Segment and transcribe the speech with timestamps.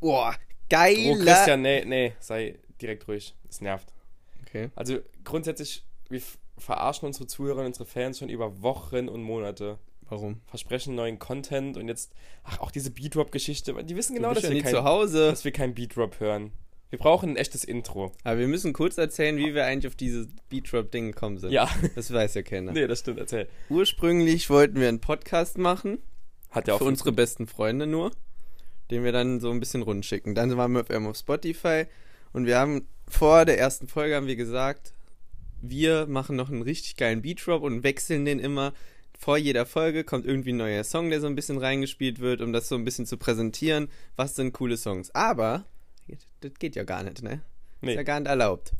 [0.00, 1.24] Boah, Oh, geiler.
[1.24, 3.34] Christian, nee, nee, sei direkt ruhig.
[3.48, 3.92] Es nervt.
[4.42, 4.70] Okay.
[4.74, 6.20] Also grundsätzlich, wir
[6.58, 9.78] verarschen unsere Zuhörer und unsere Fans schon über Wochen und Monate.
[10.08, 10.40] Warum?
[10.46, 13.74] Versprechen neuen Content und jetzt, ach, auch diese Beatrop-Geschichte.
[13.84, 15.30] Die wissen genau, dass, ja wir nie zu kein, Hause.
[15.30, 16.52] dass wir kein Beatrop hören.
[16.90, 18.10] Wir brauchen ein echtes Intro.
[18.24, 21.52] Aber wir müssen kurz erzählen, wie wir eigentlich auf dieses Beatrop-Ding gekommen sind.
[21.52, 21.68] Ja.
[21.94, 22.72] Das weiß ja keiner.
[22.72, 23.48] Nee, das stimmt, erzähl.
[23.68, 25.98] Ursprünglich wollten wir einen Podcast machen,
[26.50, 28.10] Hat ja auch für unsere besten Freunde nur,
[28.90, 30.34] den wir dann so ein bisschen rund schicken.
[30.34, 31.86] Dann waren wir auf auf Spotify
[32.32, 34.92] und wir haben vor der ersten Folge haben wir gesagt,
[35.60, 38.72] wir machen noch einen richtig geilen Beatrop und wechseln den immer.
[39.18, 42.54] Vor jeder Folge kommt irgendwie ein neuer Song, der so ein bisschen reingespielt wird, um
[42.54, 43.88] das so ein bisschen zu präsentieren.
[44.16, 45.14] Was sind coole Songs?
[45.14, 45.66] Aber
[46.40, 47.42] das geht ja gar nicht, ne?
[47.82, 47.92] Nee.
[47.92, 48.72] Ist ja gar nicht erlaubt.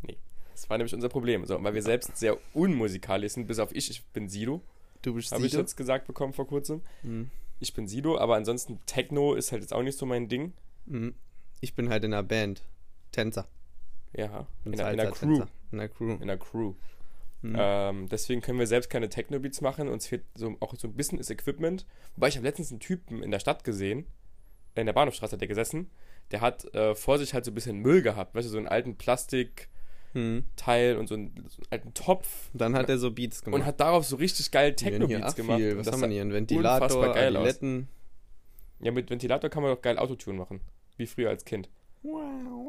[0.53, 1.45] Das war nämlich unser Problem.
[1.45, 3.91] So, weil wir selbst sehr unmusikalisch sind, bis auf ich.
[3.91, 4.63] Ich bin Sido,
[5.03, 5.63] Du bist habe ich Sido?
[5.63, 6.83] jetzt gesagt bekommen vor kurzem.
[7.03, 7.31] Mhm.
[7.61, 10.55] Ich bin Sido, aber ansonsten Techno ist halt jetzt auch nicht so mein Ding.
[10.87, 11.15] Mhm.
[11.61, 12.63] Ich bin halt in einer Band.
[13.13, 13.47] Tänzer.
[14.13, 15.43] Ja, in, einer- in einer Crew.
[15.73, 16.13] In einer Crew.
[16.15, 16.75] In einer Crew.
[17.43, 17.57] Mhm.
[17.59, 19.89] Ähm, deswegen können wir selbst keine Techno-Beats machen.
[19.89, 21.87] Uns fehlt so, auch so ein bisschen das Equipment.
[22.17, 24.07] Wobei ich habe letztens einen Typen in der Stadt gesehen,
[24.75, 25.91] in der Bahnhofstraße hat der gesessen,
[26.31, 28.69] der hat äh, vor sich halt so ein bisschen Müll gehabt, weißt du, so einen
[28.69, 28.97] alten
[30.13, 31.01] Plastikteil Mhm.
[31.01, 33.61] und so einen, so einen alten Topf Dann hat er so Beats gemacht.
[33.61, 35.59] und hat darauf so richtig geil Techno-Beats gemacht.
[35.59, 35.77] Viel.
[35.79, 36.23] Was das haben wir hier?
[36.23, 37.43] Ein Ventilator, geil aus.
[37.45, 37.89] Adiletten.
[38.81, 40.61] Ja, mit Ventilator kann man doch geil Autotune machen.
[40.97, 41.69] Wie früher als Kind.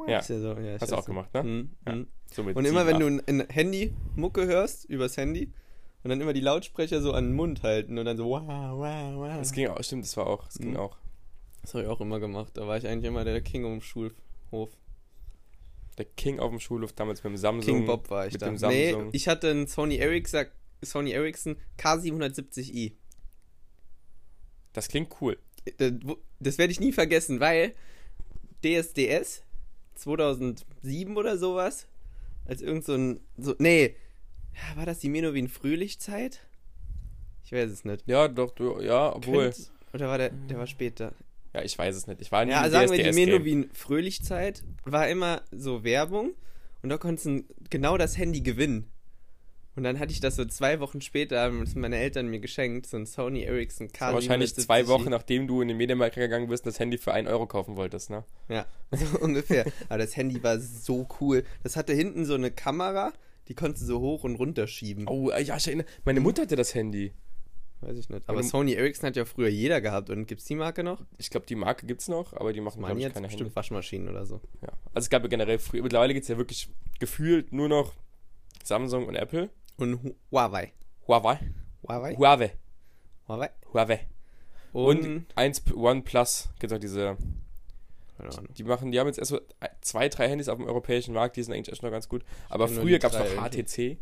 [0.08, 0.20] Ja.
[0.20, 1.44] Ist ja so, ja, Hast du auch gemacht, ne?
[1.44, 1.70] Mhm.
[1.88, 1.96] Ja.
[1.96, 2.08] Mhm.
[2.34, 5.52] So Und immer wenn du ein, Handy Mucke hörst, übers Handy,
[6.04, 9.16] und dann immer die Lautsprecher so an den Mund halten und dann so wow, wow,
[9.16, 9.38] wow.
[9.38, 10.46] Das ging auch, stimmt, das war auch.
[10.46, 10.78] Das ging Mhm.
[10.78, 10.98] auch.
[11.62, 12.52] Das habe ich auch immer gemacht.
[12.58, 14.12] Da war ich eigentlich immer der King um Schulhof.
[16.02, 17.76] Der King auf dem Schulhof damals mit dem Samsung.
[17.78, 18.48] King Bob war ich mit da.
[18.48, 19.10] dem Nee, Samsung.
[19.14, 20.46] ich hatte einen Sony Ericsson,
[20.82, 22.94] Sony Ericsson K770i.
[24.74, 25.38] Das klingt cool.
[25.78, 25.92] Das,
[26.40, 27.74] das werde ich nie vergessen, weil
[28.66, 29.44] DSDS
[29.94, 31.86] 2007 oder sowas,
[32.46, 33.96] als irgend so ein, so, nee,
[34.76, 36.40] war das die Menowin Frühlichzeit?
[37.46, 38.08] Ich weiß es nicht.
[38.08, 39.52] Ja, doch, du, ja, obwohl.
[39.52, 41.14] Könnt- oder war der, der war später?
[41.54, 42.22] Ja, ich weiß es nicht.
[42.22, 43.26] Ich war nie Ja, im sagen wir, die DSDS-Game.
[43.26, 46.34] Menowin Fröhlichzeit war immer so Werbung
[46.82, 48.92] und da konntest du genau das Handy gewinnen.
[49.76, 52.98] Und dann hatte ich das so zwei Wochen später, haben meine Eltern mir geschenkt, so
[52.98, 54.14] ein Sony Ericsson K.
[54.14, 57.30] Wahrscheinlich zwei Wochen, nachdem du in den Mediamarkt gegangen bist und das Handy für 1
[57.30, 58.26] Euro kaufen wolltest, ne?
[58.50, 59.66] Ja, so ungefähr.
[59.88, 61.46] Aber das Handy war so cool.
[61.64, 63.14] Das hatte hinten so eine Kamera,
[63.48, 65.08] die konntest du so hoch und runter schieben.
[65.08, 65.88] Oh, ja, ich erinnere.
[66.04, 67.14] Meine Mutter hatte das Handy.
[67.82, 68.28] Weiß ich nicht.
[68.30, 70.10] Aber Und- Sony Ericsson hat ja früher jeder gehabt.
[70.10, 71.04] Und gibt's die Marke noch?
[71.18, 73.56] Ich glaube, die Marke gibt's noch, aber die machen, glaube ich, jetzt keine bestimmt Handys.
[73.56, 74.40] Waschmaschinen oder so.
[74.62, 74.70] Ja.
[74.94, 76.70] Also es gab ja generell früher, mittlerweile gibt es ja wirklich
[77.00, 77.94] gefühlt nur noch
[78.64, 79.50] Samsung und Apple.
[79.78, 80.74] Und Hu- Huawei.
[81.08, 81.40] Huawei.
[81.84, 82.16] Huawei?
[82.16, 82.52] Huawei.
[83.28, 83.50] Huawei.
[83.74, 84.00] Huawei.
[84.74, 87.18] Und, Und, 1 OnePlus gibt auch diese.
[88.56, 89.42] Die machen, die haben jetzt erst so
[89.82, 92.24] zwei, drei Handys auf dem europäischen Markt, die sind eigentlich echt noch ganz gut.
[92.50, 93.98] Aber früher gab es noch HTC.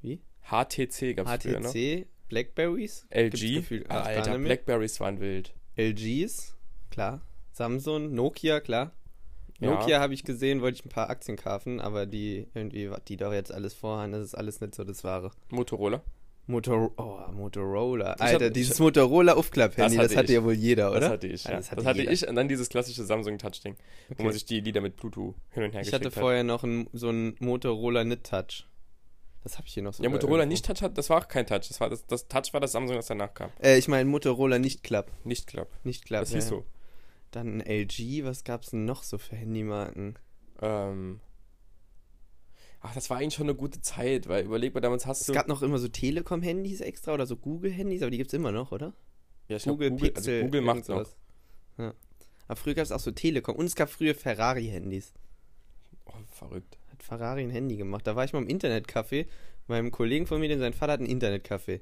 [0.00, 0.20] Wie?
[0.50, 1.70] HTC gab es früher noch.
[1.70, 3.06] HTC, Blackberries.
[3.10, 3.84] LG.
[3.88, 4.38] Ah, Alter.
[4.38, 5.54] Blackberries waren wild.
[5.76, 6.54] LGs,
[6.90, 7.20] klar.
[7.52, 8.92] Samsung, Nokia, klar.
[9.60, 9.70] Ja.
[9.70, 13.16] Nokia habe ich gesehen, wollte ich ein paar Aktien kaufen, aber die irgendwie, was die
[13.16, 15.30] doch jetzt alles vorhaben, das ist alles nicht so das Wahre.
[15.50, 16.02] Motorola.
[16.46, 18.14] Motor oh, Motorola.
[18.16, 20.38] Ich Alter, hab- dieses ich- Motorola Aufklapp-Handy, Das das, hatte hatte ich.
[20.38, 21.00] ja wohl jeder, oder?
[21.00, 21.44] Das hatte ich.
[21.44, 21.50] Ja.
[21.50, 22.12] das Das hatte hatte, jeder.
[22.12, 23.76] ich und dann dieses klassische Samsung Touch-Ding,
[24.08, 24.22] wo Okay.
[24.22, 26.14] man sich die Lieder mit Bluetooth hin und her Ich hatte hat.
[26.14, 28.66] vorher noch ein, so ein Motorola Nit Touch.
[29.42, 30.02] Das habe ich hier noch so.
[30.02, 31.68] Ja, Motorola nicht Touch hat, das war auch kein Touch.
[31.68, 33.50] Das, war das, das Touch war das Samsung, das danach kam.
[33.62, 35.10] Äh, ich meine Motorola nicht Club.
[35.24, 35.68] Nicht Club.
[35.84, 36.20] Nicht Club.
[36.20, 36.50] Das hieß ja.
[36.50, 36.64] so.
[37.30, 40.18] Dann ein LG, was gab's denn noch so für Handymarken?
[40.60, 41.20] Ähm.
[42.80, 45.32] Ach, das war eigentlich schon eine gute Zeit, weil überleg mal, damals hast Es du.
[45.32, 48.94] gab noch immer so Telekom-Handys extra oder so Google-Handys, aber die gibt's immer noch, oder?
[49.48, 50.34] ja, ich glaub, Google, Google, Pixel.
[50.34, 51.08] also Google macht noch.
[51.78, 51.94] Ja.
[52.46, 55.12] Aber früher gab es auch so Telekom und es gab früher Ferrari-Handys.
[56.06, 56.78] Oh, verrückt.
[57.08, 58.06] Ferrari ein Handy gemacht.
[58.06, 59.26] Da war ich mal im Internetcafé.
[59.66, 61.80] Meinem Kollegen von mir, denn sein Vater hat ein Internetcafé.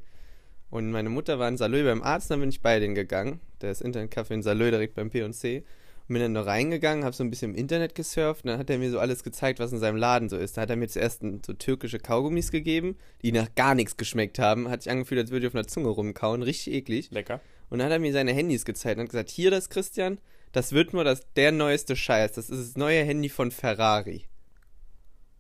[0.71, 3.41] Und meine Mutter war in Salö beim Arzt, dann bin ich bei denen gegangen.
[3.61, 5.65] Der ist Internetcafé in Salö direkt beim P&C.
[6.09, 8.71] Und bin dann noch reingegangen, habe so ein bisschen im Internet gesurft und dann hat
[8.71, 10.57] er mir so alles gezeigt, was in seinem Laden so ist.
[10.57, 14.69] Da hat er mir zuerst so türkische Kaugummis gegeben, die nach gar nichts geschmeckt haben.
[14.69, 16.43] Hat sich angefühlt, als würde ich auf einer Zunge rumkauen.
[16.43, 17.11] Richtig eklig.
[17.11, 17.41] Lecker.
[17.71, 20.19] Und dann hat er mir seine Handys gezeigt und hat gesagt, hier das Christian,
[20.53, 22.33] das wird nur das, der neueste Scheiß.
[22.33, 24.27] Das ist das neue Handy von Ferrari.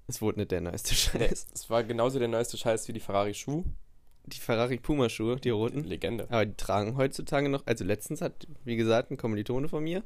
[0.08, 1.46] Es wurde nicht der neueste Scheiß.
[1.48, 3.64] das war genauso der neueste Scheiß wie die Ferrari Schuh.
[4.24, 5.84] Die Ferrari Puma Schuhe, die roten.
[5.84, 6.24] Legende.
[6.30, 10.02] Aber die tragen heutzutage noch, also letztens hat, wie gesagt, ein Kommilitone von mir,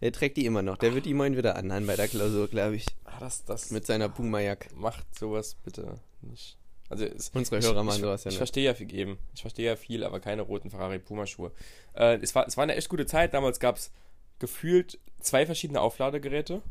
[0.00, 0.76] der trägt die immer noch.
[0.78, 2.86] Der wird die morgen wieder anhaben bei der Klausur, glaube ich.
[3.04, 4.74] Ah, das, das Mit seiner Puma-Jack.
[4.76, 6.56] macht sowas bitte nicht.
[6.88, 8.38] Also es, Unsere ich, Hörer ich, machen sowas ja Ich nicht.
[8.38, 9.18] verstehe ja viel eben.
[9.34, 11.52] Ich verstehe ja viel, aber keine roten Ferrari Puma Schuhe.
[11.94, 13.32] Äh, es, war, es war eine echt gute Zeit.
[13.32, 13.92] Damals gab es
[14.40, 16.62] gefühlt zwei verschiedene Aufladegeräte,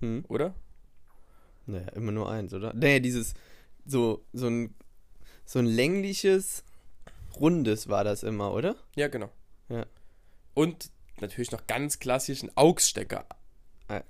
[0.00, 0.24] Hm.
[0.28, 0.54] oder?
[1.66, 2.72] Naja, immer nur eins, oder?
[2.74, 3.34] Nee, dieses,
[3.84, 4.74] so, so ein,
[5.44, 6.64] so ein längliches,
[7.38, 8.76] rundes war das immer, oder?
[8.94, 9.30] Ja, genau.
[9.68, 9.86] Ja.
[10.54, 10.90] Und
[11.20, 13.26] natürlich noch ganz klassischen AUX-Stecker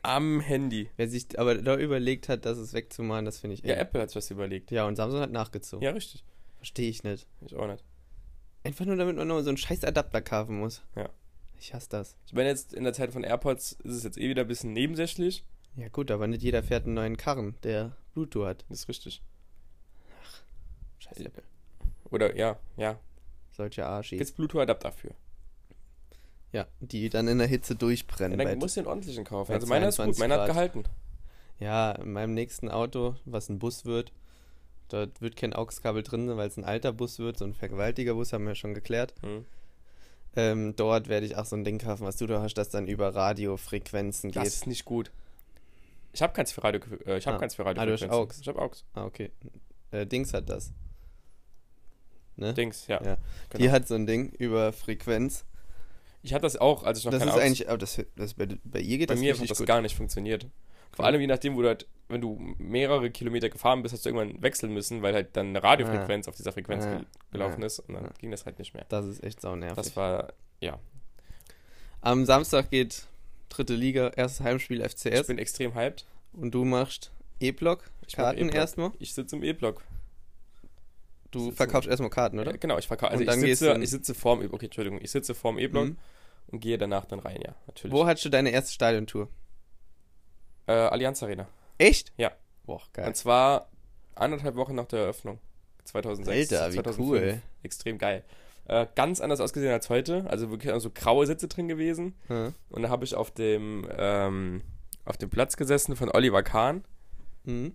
[0.02, 0.90] am Handy.
[0.96, 3.74] Wer sich aber da überlegt hat, das ist wegzumachen, das finde ich Ja.
[3.74, 4.70] Apple hat sich was überlegt.
[4.70, 5.84] Ja, und Samsung hat nachgezogen.
[5.84, 6.24] Ja, richtig.
[6.56, 7.26] Verstehe ich nicht.
[7.44, 7.84] Ich auch nicht.
[8.64, 10.82] Einfach nur, damit man noch so einen scheiß Adapter kaufen muss.
[10.96, 11.10] Ja.
[11.58, 12.16] Ich hasse das.
[12.26, 14.72] Ich meine, jetzt in der Zeit von AirPods ist es jetzt eh wieder ein bisschen
[14.72, 15.44] nebensächlich.
[15.76, 18.64] Ja gut, aber nicht jeder fährt einen neuen Karren, der Bluetooth hat.
[18.68, 19.22] Das ist richtig.
[20.98, 21.42] Scheiß Apple.
[22.10, 22.98] Oder ja, ja.
[23.52, 24.18] Solche Arschis.
[24.18, 25.10] Gibt's Bluetooth-Adapter für.
[26.52, 28.38] Ja, die dann in der Hitze Ja, durchbrennen.
[28.38, 29.52] dann bei- musst du den ordentlichen kaufen.
[29.52, 30.84] Also meiner ist gut, 22 meiner hat gehalten.
[31.58, 34.12] Ja, in meinem nächsten Auto, was ein Bus wird,
[34.88, 38.32] dort wird kein AUX-Kabel drin, sein, weil es ein alter Bus wird, so ein Vergewaltigerbus,
[38.32, 39.14] haben wir schon geklärt.
[39.22, 39.44] Hm.
[40.36, 42.86] Ähm, dort werde ich auch so ein Ding kaufen, was du da hast, das dann
[42.88, 44.52] über Radiofrequenzen Das geht.
[44.52, 45.10] ist nicht gut.
[46.16, 47.40] Ich habe keins für Radio, äh, ich habe Ah.
[47.40, 47.82] keins für Radio.
[47.82, 48.40] Ah, du hast AUX.
[48.40, 48.86] Ich habe AUX.
[48.94, 49.30] Ah, okay.
[49.90, 50.72] Äh, Dings hat das.
[52.36, 52.54] Ne?
[52.54, 53.02] Dings, ja.
[53.04, 53.18] Ja.
[53.50, 53.62] Genau.
[53.62, 55.44] Die hat so ein Ding über Frequenz.
[56.22, 58.32] Ich hatte das auch, als ich noch Das kein ist AUX eigentlich, oh, das, das
[58.34, 59.66] bei, bei ihr geht Bei das mir hat das gut.
[59.66, 60.46] gar nicht funktioniert.
[60.92, 64.08] Vor allem je nachdem, wo du halt, wenn du mehrere Kilometer gefahren bist, hast du
[64.08, 66.96] irgendwann wechseln müssen, weil halt dann eine Radiofrequenz auf dieser Frequenz Ah.
[66.96, 67.66] gel gelaufen Ah.
[67.66, 68.12] ist und dann Ah.
[68.18, 68.86] ging das halt nicht mehr.
[68.88, 69.76] Das ist echt saunervig.
[69.76, 70.78] Das war, ja.
[72.00, 73.06] Am Samstag geht
[73.48, 76.04] dritte Liga, erstes Heimspiel Ich FCS bin extrem hyped.
[76.32, 78.54] und du machst E-Block, Ich Karten E-Block.
[78.54, 78.90] erstmal.
[78.98, 79.82] Ich sitze im E-Block.
[81.30, 82.52] Du verkaufst erstmal Karten, oder?
[82.52, 83.10] Ja, genau, ich verkaufe.
[83.12, 84.54] Also Und dann ich sitze, ich sitze vorm E-Block.
[84.54, 85.00] Okay, Entschuldigung.
[85.02, 85.96] Ich sitze vorm E-Block Mhm.
[86.48, 87.92] und gehe danach dann rein, ja, natürlich.
[87.94, 89.28] Wo hattest du deine erste Stadiontour?
[90.66, 91.46] Äh, Allianz Arena.
[91.78, 92.12] Echt?
[92.16, 92.32] Ja.
[92.64, 93.06] Boah, geil.
[93.06, 93.68] Und zwar
[94.14, 95.38] anderthalb Wochen nach der Eröffnung.
[95.84, 96.52] 2006.
[96.52, 96.98] Alter, wie 2005.
[96.98, 97.42] cool.
[97.62, 98.24] Extrem geil.
[98.68, 100.28] Äh, ganz anders ausgesehen als heute.
[100.28, 102.14] Also wirklich so graue Sitze drin gewesen.
[102.28, 102.52] Ja.
[102.70, 104.62] Und da habe ich auf dem, ähm,
[105.04, 106.84] auf dem Platz gesessen von Oliver Kahn.
[107.44, 107.74] Mhm.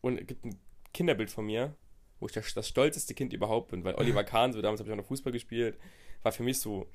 [0.00, 0.58] Und es gibt ein
[0.92, 1.76] Kinderbild von mir,
[2.18, 3.84] wo ich das, das stolzeste Kind überhaupt bin.
[3.84, 5.78] Weil Oliver Kahn, so damals habe ich auch noch Fußball gespielt,
[6.22, 6.88] war für mich so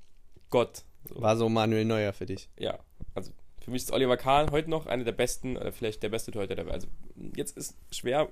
[0.49, 0.83] Gott.
[1.07, 1.21] So.
[1.21, 2.49] War so Manuel Neuer für dich.
[2.59, 2.79] Ja,
[3.13, 3.31] also
[3.63, 6.55] für mich ist Oliver Kahn heute noch einer der besten, oder vielleicht der beste Torhüter
[6.55, 6.75] der Welt.
[6.75, 6.87] Also
[7.35, 8.29] jetzt ist schwer.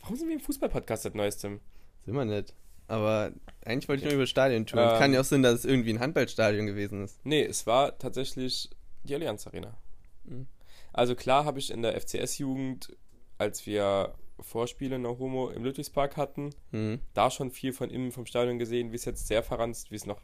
[0.00, 1.60] Warum sind wir im Fußball-Podcast seit neuestem?
[2.04, 2.54] Sind wir nicht.
[2.86, 3.32] Aber
[3.64, 4.90] eigentlich wollte ich nur über Stadiontouren.
[4.92, 4.98] Ähm.
[4.98, 7.24] Kann ja auch sein, dass es irgendwie ein Handballstadion gewesen ist.
[7.24, 8.70] Nee, es war tatsächlich
[9.04, 9.76] die Allianz Arena.
[10.24, 10.46] Mhm.
[10.92, 12.96] Also klar habe ich in der FCS-Jugend,
[13.38, 17.00] als wir Vorspiele in Homo im Ludwigspark hatten, Mhm.
[17.14, 20.06] da schon viel von innen vom Stadion gesehen, wie es jetzt sehr verranzt, wie es
[20.06, 20.20] noch,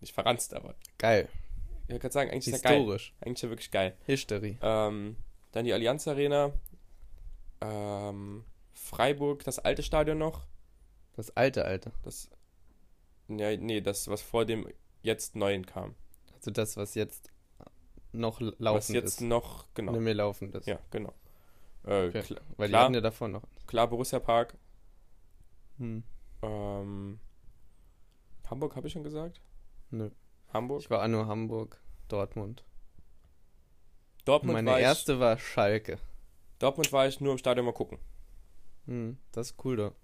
[0.00, 1.28] nicht verranzt, aber Geil.
[1.84, 2.78] ich würde gerade sagen, eigentlich ist ja geil.
[2.78, 3.14] Historisch.
[3.20, 3.96] Eigentlich ja wirklich geil.
[4.06, 4.58] History.
[4.62, 5.16] Ähm,
[5.52, 6.52] dann die Allianz Arena,
[7.60, 10.46] ähm, Freiburg, das alte Stadion noch,
[11.14, 11.92] Das alte, alte.
[12.02, 12.28] das,
[13.28, 14.66] ja, nee, das, was vor dem
[15.02, 15.94] jetzt neuen kam.
[16.34, 17.30] Also das, was jetzt
[18.12, 19.20] noch was laufend jetzt ist.
[19.22, 19.92] noch, genau.
[19.92, 20.66] Nicht mehr laufend ist.
[20.66, 21.12] Ja, genau.
[21.84, 22.22] Äh, Okay.
[22.22, 22.84] kl Weil die klar.
[22.84, 23.42] hatten ja davor noch.
[23.66, 24.56] klar, Borussia Park.
[25.78, 26.02] Hm.
[26.42, 27.20] Ähm,
[28.48, 29.40] Hamburg habe ich schon gesagt?
[29.90, 30.10] Nö.
[30.52, 30.80] Hamburg.
[30.82, 32.64] Ich war auch nur Hamburg, Dortmund.
[34.26, 35.94] Und Dortmund, meine war erste war Schalke.
[35.94, 36.00] ich,
[36.58, 37.98] Dortmund war ich nur im Stadion mal gucken.
[38.86, 39.94] Hm, das ist cool, doch.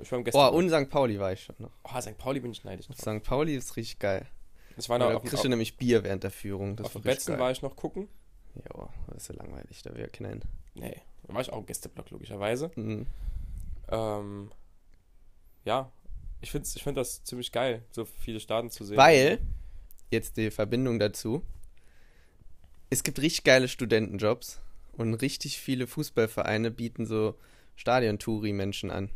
[0.00, 0.90] Ich war im Oh, und St.
[0.90, 1.70] Pauli war ich schon noch.
[1.84, 2.18] oh, St.
[2.18, 2.86] Pauli bin ich neidisch.
[2.86, 2.96] drauf.
[2.98, 3.22] St.
[3.22, 4.26] Pauli ist richtig geil.
[4.76, 6.76] Ich war Da noch auf, kriegst du nämlich Bier während der Führung.
[6.76, 8.08] Das auf dem Betzen war ich noch gucken.
[8.56, 10.42] Ja, das ist so langweilig, da wir kennen.
[10.74, 12.70] Nee, da war ich auch im Gästeblock, logischerweise.
[12.74, 13.06] Mhm.
[13.88, 14.50] Ähm,
[15.64, 15.92] ja,
[16.40, 18.96] ich finde ich find das ziemlich geil, so viele Staaten zu sehen.
[18.96, 19.38] Weil,
[20.10, 21.42] jetzt die Verbindung dazu,
[22.90, 24.60] es gibt richtig geile Studentenjobs
[24.92, 27.34] und richtig viele Fußballvereine bieten so
[27.76, 29.10] Stadiontouri-Menschen an.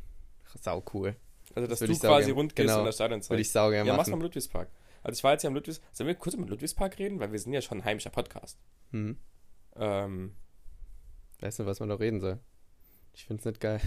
[0.60, 1.16] Sau cool.
[1.54, 2.80] Also, das dass würd du quasi rund gehst genau.
[2.80, 3.30] in der Stadionzeit.
[3.30, 4.20] Würde ich sau gerne ja, mach's mal machen.
[4.20, 4.68] im Ludwigspark.
[5.02, 5.96] Also, ich war jetzt ja im Ludwigspark.
[5.96, 7.20] Sollen wir kurz über Ludwigspark reden?
[7.20, 8.58] Weil wir sind ja schon ein heimischer Podcast.
[8.92, 9.16] Hm.
[9.76, 10.34] Ähm,
[11.40, 12.38] Weißt du, was man da reden soll?
[13.14, 13.80] Ich find's nicht geil.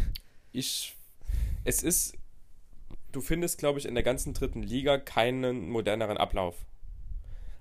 [0.51, 0.95] ich.
[1.63, 2.15] Es ist.
[3.11, 6.65] Du findest, glaube ich, in der ganzen dritten Liga keinen moderneren Ablauf.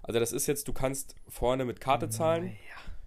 [0.02, 2.56] Also, das ist jetzt, du kannst vorne mit Karte zahlen.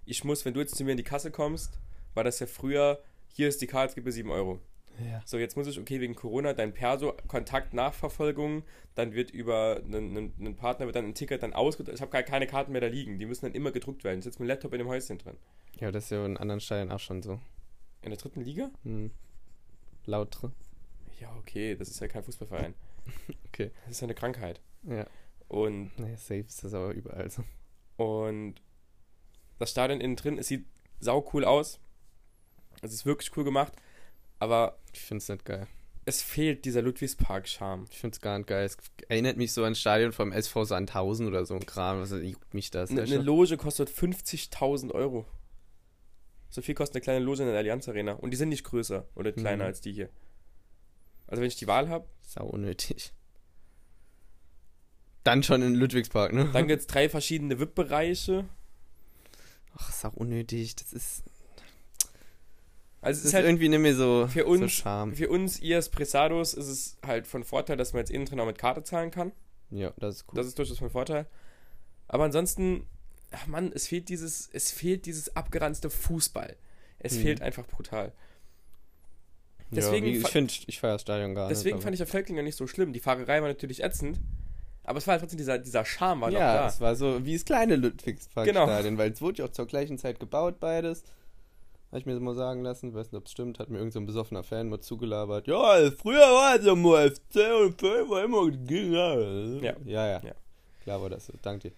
[0.05, 1.79] Ich muss, wenn du jetzt zu mir in die Kasse kommst,
[2.13, 4.59] war das ja früher, hier ist die Karte, gib mir 7 Euro.
[5.00, 5.21] Ja.
[5.25, 8.63] So, jetzt muss ich, okay, wegen Corona, dein Perso, Kontaktnachverfolgung,
[8.95, 11.95] dann wird über einen, einen, einen Partner wird dann ein Ticket dann ausgedruckt.
[11.95, 13.17] Ich habe gar keine Karten mehr da liegen.
[13.17, 14.19] Die müssen dann immer gedruckt werden.
[14.19, 15.38] Ich sitze mit dem Laptop in dem Häuschen drin.
[15.79, 17.39] Ja, das ist ja in anderen Stadien auch schon so.
[18.01, 18.69] In der dritten Liga?
[18.83, 19.12] Hm.
[20.05, 20.51] Lautre.
[21.19, 22.73] Ja, okay, das ist ja kein Fußballverein.
[23.50, 23.69] Okay.
[23.83, 24.62] Das ist ja eine Krankheit.
[24.83, 25.05] Ja.
[25.50, 27.43] Und, Naja, safe ist das aber überall so.
[27.97, 28.55] und
[29.59, 30.65] das Stadion innen drin, es sieht
[31.00, 31.79] sau cool aus.
[32.81, 33.73] Es ist wirklich cool gemacht.
[34.43, 35.67] Aber Ich find's nicht geil.
[36.05, 37.85] es fehlt dieser Ludwigspark-Charme.
[37.89, 38.65] Ich find's gar nicht geil.
[38.65, 42.01] Es erinnert mich so an Stadion vom SV Sandhausen oder so ein Kram.
[42.01, 42.89] Was juckt mich das?
[42.91, 43.21] Eine, du?
[43.21, 45.25] Loge kostet 50.000 Euro.
[46.50, 48.13] So viel kostet eine kleine Loge in der Allianz Arena.
[48.13, 49.67] Und die sind nicht größer oder kleiner Mhm.
[49.69, 50.09] als die hier.
[51.27, 53.13] Also wenn ich die Wahl habe, Sau unnötig.
[55.23, 56.50] Dann schon in Ludwigspark, ne?
[56.51, 58.43] dann gibt es drei verschiedene VIP-Bereiche.
[59.77, 60.75] Ach, sau unnötig.
[60.75, 61.23] Das ist,
[63.03, 65.13] Also es ist ist halt irgendwie nicht mehr so, für so uns, Charme.
[65.13, 68.45] für uns IS Presados ist es halt von Vorteil, dass man jetzt innen drin auch
[68.45, 69.31] mit Karte zahlen kann.
[69.72, 70.36] Ja, das ist cool.
[70.36, 71.25] Das ist durchaus von Vorteil.
[72.07, 72.86] Aber ansonsten,
[73.31, 76.55] ach Mann, es fehlt dieses, es fehlt dieses abgeranzte Fußball.
[77.00, 77.22] Es Mhm.
[77.22, 78.13] fehlt einfach brutal.
[79.72, 81.83] deswegen ja, ich finde, ich feiere das Stadion gar Deswegen nicht.
[81.83, 82.93] fand ich der Völklinger nicht so schlimm.
[82.93, 84.19] Die Fahrerei war natürlich ätzend,
[84.83, 86.67] aber es war halt trotzdem dieser, dieser Charme war noch ja, da.
[86.67, 88.98] es war so wie das kleine Ludwigsparkstadion, Genau.
[89.00, 91.03] weil es wurde ja auch zur gleichen Zeit gebaut, beides.
[91.93, 93.91] Habe ich mir das mal sagen lassen, weiß nicht, ob es stimmt, hat mir irgendein
[93.91, 95.45] so ein besoffener Fan mal zugelabert.
[95.45, 99.19] Ja, früher war es ja mal FC und Film war immer ja.
[99.62, 99.75] Ja.
[99.85, 100.19] ja, ja.
[100.23, 100.33] Ja.
[100.81, 101.75] Klar war das so, danke dir.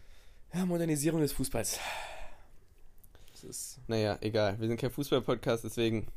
[0.54, 1.82] Ja, Modernisierung des Fußballs.
[3.34, 3.82] Das ist.
[3.88, 6.08] Naja, egal, wir sind kein Fußball-Podcast, deswegen...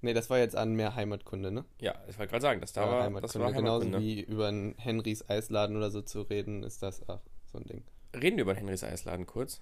[0.00, 1.64] Nee, das war jetzt an mehr Heimatkunde, ne?
[1.80, 4.00] Ja, ich wollte gerade sagen, das da Ja, war, das war Genauso Heimatkunde.
[4.00, 7.84] wie über einen Henrys Eisladen oder so zu reden, ist das auch so ein Ding.
[8.12, 9.60] Reden wir über den Henrys Eisladen kurz.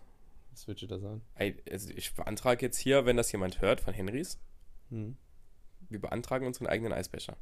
[0.56, 1.20] Was würdest du da sagen?
[1.70, 4.38] Also ich beantrage jetzt hier, wenn das jemand hört von Henrys,
[4.88, 5.18] Hm.
[5.90, 7.36] wir beantragen unseren eigenen Eisbecher.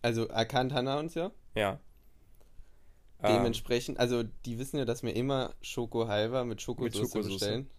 [0.00, 1.32] Also erkannt Hannah uns ja.
[1.56, 1.80] Ja.
[3.20, 7.32] Dementsprechend, also die wissen ja, dass wir immer Schoko Halva mit Schokosoße Schokosoße.
[7.32, 7.70] bestellen.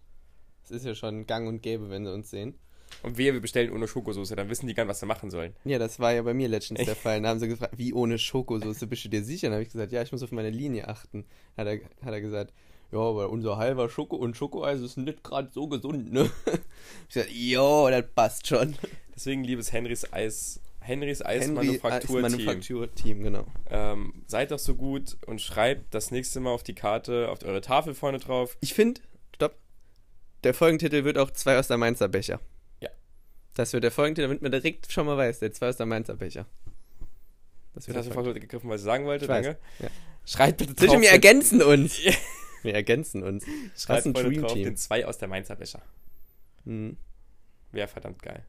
[0.62, 2.58] Das ist ja schon gang und gäbe, wenn sie uns sehen.
[3.02, 5.54] und wir, wir bestellen ohne Schokosoße, dann wissen die gar nicht, was sie machen sollen.
[5.64, 7.20] Ja, das war ja bei mir letztens der Fall.
[7.22, 9.48] Da haben sie gefragt, wie ohne Schokosoße bist du dir sicher?
[9.48, 11.24] Dann habe ich gesagt, ja, ich muss auf meine Linie achten.
[11.56, 12.52] Hat er, hat er gesagt,
[12.94, 16.30] ja, aber unser halber Schoko und Schokoeis ist nicht gerade so gesund, ne?
[17.08, 18.76] Ich gesagt, jo, das passt schon.
[19.14, 23.46] Deswegen, liebes Henrys Eis, Henrys Henry Eismanufakturteam, Manufakturteam, genau.
[23.70, 27.60] ähm, seid doch so gut und schreibt das nächste Mal auf die Karte, auf eure
[27.60, 28.56] Tafel vorne drauf.
[28.60, 29.00] Ich finde,
[29.34, 29.56] stopp,
[30.44, 32.40] der Folgentitel wird auch zwei aus der Mainzer Becher.
[32.80, 32.90] Ja.
[33.54, 36.14] Das wird der Folgentitel, damit man direkt schon mal weiß, der zwei aus der Mainzer
[36.16, 36.46] Becher.
[37.74, 39.24] Das Das wird hast du fast gegriffen, was ich sagen wollte.
[39.24, 39.58] Ich Danke.
[39.80, 39.88] ja.
[40.26, 41.98] Schreibt bitte Zwischen drauf, den- ergänzen uns.
[42.64, 43.44] Wir ergänzen uns.
[43.76, 44.64] schreibt ein vorne Dream drauf Team.
[44.64, 45.82] den zwei aus der Mainzer Becher.
[46.64, 46.96] Hm.
[47.72, 48.44] Wäre verdammt geil.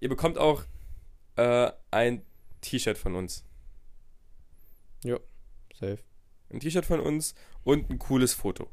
[0.00, 0.64] Ihr bekommt auch
[1.36, 2.22] äh, ein
[2.60, 3.44] T-Shirt von uns.
[5.78, 5.98] Safe.
[6.50, 8.70] Ein T-Shirt von uns und ein cooles Foto.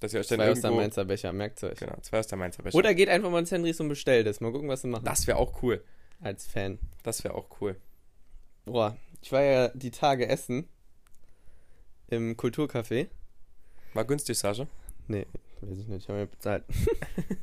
[0.00, 0.82] Dass ihr euch dann Zwei aus der irgendwo...
[0.82, 1.78] Mainzer Becher, merkt euch.
[1.78, 2.76] Genau, zwei aus der Mainzer Becher.
[2.76, 4.40] Oder geht einfach mal ins Henrys und bestellt es.
[4.40, 5.04] Mal gucken, was sie machen.
[5.04, 5.84] das wäre auch cool.
[6.20, 6.78] Als Fan.
[7.04, 7.76] Das wäre auch cool.
[8.64, 10.68] Boah, ich war ja die Tage essen.
[12.12, 13.08] Im Kulturcafé.
[13.94, 14.66] War günstig, Sascha.
[15.08, 15.24] Nee,
[15.62, 16.62] weiß ich nicht, ich habe mir bezahlt.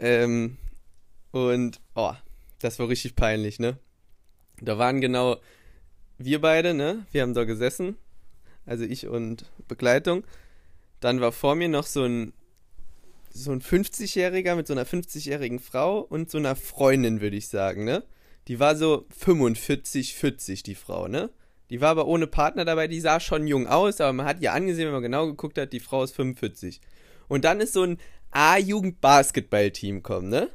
[0.00, 0.58] ähm,
[1.30, 2.12] und, oh,
[2.58, 3.78] das war richtig peinlich, ne?
[4.60, 5.36] Da waren genau
[6.18, 7.06] wir beide, ne?
[7.12, 7.96] Wir haben da gesessen.
[8.66, 10.24] Also ich und Begleitung.
[10.98, 12.32] Dann war vor mir noch so ein
[13.30, 17.84] so ein 50-Jähriger mit so einer 50-jährigen Frau und so einer Freundin, würde ich sagen,
[17.84, 18.02] ne?
[18.48, 21.30] Die war so 45, 40, die Frau, ne?
[21.70, 24.52] Die war aber ohne Partner dabei, die sah schon jung aus, aber man hat ihr
[24.52, 26.80] angesehen, wenn man genau geguckt hat, die Frau ist 45.
[27.28, 27.98] Und dann ist so ein
[28.30, 30.50] A-Jugend-Basketball-Team kommen, ne?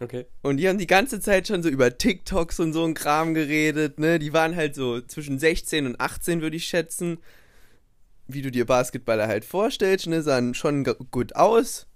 [0.00, 0.26] Okay.
[0.42, 4.00] Und die haben die ganze Zeit schon so über TikToks und so ein Kram geredet,
[4.00, 4.18] ne?
[4.18, 7.18] Die waren halt so zwischen 16 und 18, würde ich schätzen.
[8.26, 10.22] Wie du dir Basketballer halt vorstellst, ne?
[10.22, 11.86] Sahen schon gut aus.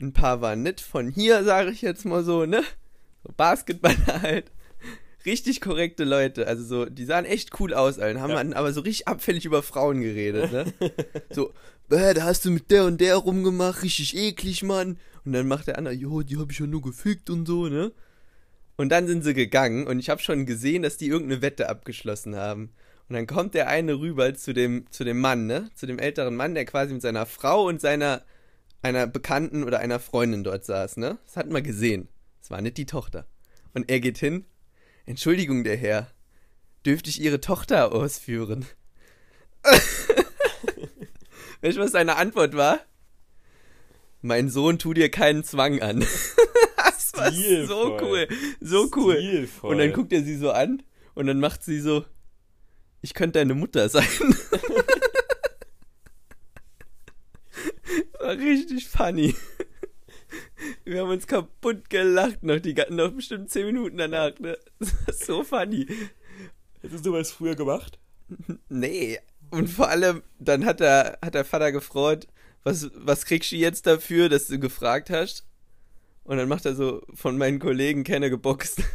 [0.00, 2.62] Ein paar waren nicht von hier, sage ich jetzt mal so, ne?
[3.24, 4.52] So Basketballer halt.
[5.28, 6.46] Richtig korrekte Leute.
[6.46, 8.20] Also so, die sahen echt cool aus, allen.
[8.20, 8.56] Haben Ja.
[8.56, 10.72] aber so richtig abfällig über Frauen geredet, ne?
[11.30, 11.52] so,
[11.90, 14.98] äh, da hast du mit der und der rumgemacht, richtig eklig, Mann.
[15.26, 17.92] Und dann macht der andere, jo, die hab ich ja nur gefickt und so, ne?
[18.76, 22.34] Und dann sind sie gegangen und ich habe schon gesehen, dass die irgendeine Wette abgeschlossen
[22.36, 22.72] haben.
[23.08, 25.68] Und dann kommt der eine rüber zu dem, zu dem Mann, ne?
[25.74, 28.22] Zu dem älteren Mann, der quasi mit seiner Frau und seiner
[28.80, 31.18] einer Bekannten oder einer Freundin dort saß, ne?
[31.26, 32.08] Das hat man gesehen.
[32.40, 33.26] Das war nicht die Tochter.
[33.74, 34.44] Und er geht hin.
[35.08, 36.10] Entschuldigung, der Herr.
[36.84, 38.66] Dürfte ich Ihre Tochter ausführen?
[41.62, 42.80] weißt du, was seine Antwort war?
[44.20, 46.00] Mein Sohn tu dir keinen Zwang an.
[46.76, 48.02] das war so Stilvoll.
[48.02, 48.28] cool.
[48.60, 49.16] So cool.
[49.16, 49.70] Stilvoll.
[49.70, 50.82] Und dann guckt er sie so an
[51.14, 52.04] und dann macht sie so,
[53.00, 54.04] ich könnte deine Mutter sein.
[58.20, 59.34] war richtig funny.
[60.88, 64.38] Wir haben uns kaputt gelacht noch, die, noch bestimmt 10 Minuten danach.
[64.38, 64.56] Ne?
[64.78, 65.86] Das war so funny.
[66.80, 67.98] Hättest du was früher gemacht?
[68.70, 69.18] Nee.
[69.50, 72.26] Und vor allem, dann hat der, hat der Vater gefreut,
[72.62, 75.44] was, was kriegst du jetzt dafür, dass du gefragt hast?
[76.24, 78.82] Und dann macht er so von meinen Kollegen Kenne geboxt.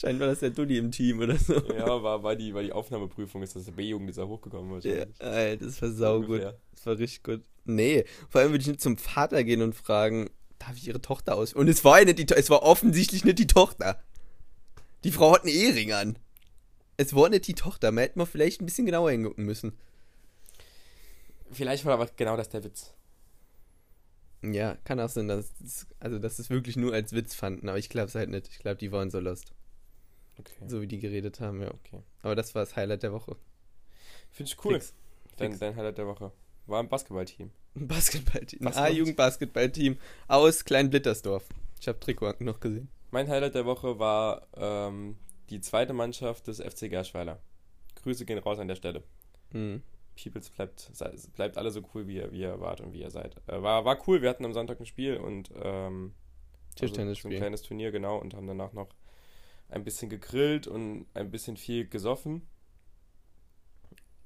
[0.00, 1.54] Scheint war das der Dulli im Team oder so.
[1.74, 4.74] Ja, war, war, die, war die Aufnahmeprüfung, ist das der B-Jugend, ist da hochgekommen Ja,
[4.76, 5.20] wahrscheinlich.
[5.20, 6.54] Alter, das war saugut.
[6.72, 7.42] Das war richtig gut.
[7.68, 11.34] Nee, vor allem würde ich nicht zum Vater gehen und fragen, darf ich ihre Tochter
[11.36, 11.52] aus?
[11.52, 14.02] Und es war ja nicht die, es war offensichtlich nicht die Tochter.
[15.04, 16.18] Die Frau hat einen Ehering an.
[16.96, 17.92] Es war nicht die Tochter.
[17.92, 19.78] Man hätte mal vielleicht ein bisschen genauer hingucken müssen.
[21.50, 22.94] Vielleicht war aber genau das der Witz.
[24.42, 27.78] Ja, kann auch sein, dass es, also dass es wirklich nur als Witz fanden, aber
[27.78, 28.48] ich glaube es halt nicht.
[28.48, 29.52] Ich glaube, die waren so lost,
[30.38, 30.64] Okay.
[30.68, 31.70] so wie die geredet haben, ja.
[31.72, 32.02] okay.
[32.22, 33.36] Aber das war das Highlight der Woche.
[34.30, 34.74] Finde ich cool.
[34.74, 34.94] Fix.
[35.36, 35.60] Dein, Fix.
[35.60, 36.32] dein Highlight der Woche.
[36.68, 37.50] War ein Basketballteam.
[37.74, 39.96] Ein Basketballteam, ein Was A-Jugend-Basketballteam
[40.28, 41.44] aus Kleinblittersdorf.
[41.80, 42.90] Ich habe Trikot noch gesehen.
[43.10, 45.16] Mein Highlight der Woche war ähm,
[45.48, 47.40] die zweite Mannschaft des FC Gerschweiler.
[48.02, 49.02] Grüße gehen raus an der Stelle.
[49.52, 49.82] Mhm.
[50.22, 50.92] Peoples bleibt,
[51.34, 53.36] bleibt alle so cool, wie ihr, wie ihr wart und wie ihr seid.
[53.46, 56.12] Äh, war, war cool, wir hatten am Sonntag ein Spiel und ähm,
[56.80, 58.88] also so ein kleines Turnier, genau, und haben danach noch
[59.70, 62.46] ein bisschen gegrillt und ein bisschen viel gesoffen.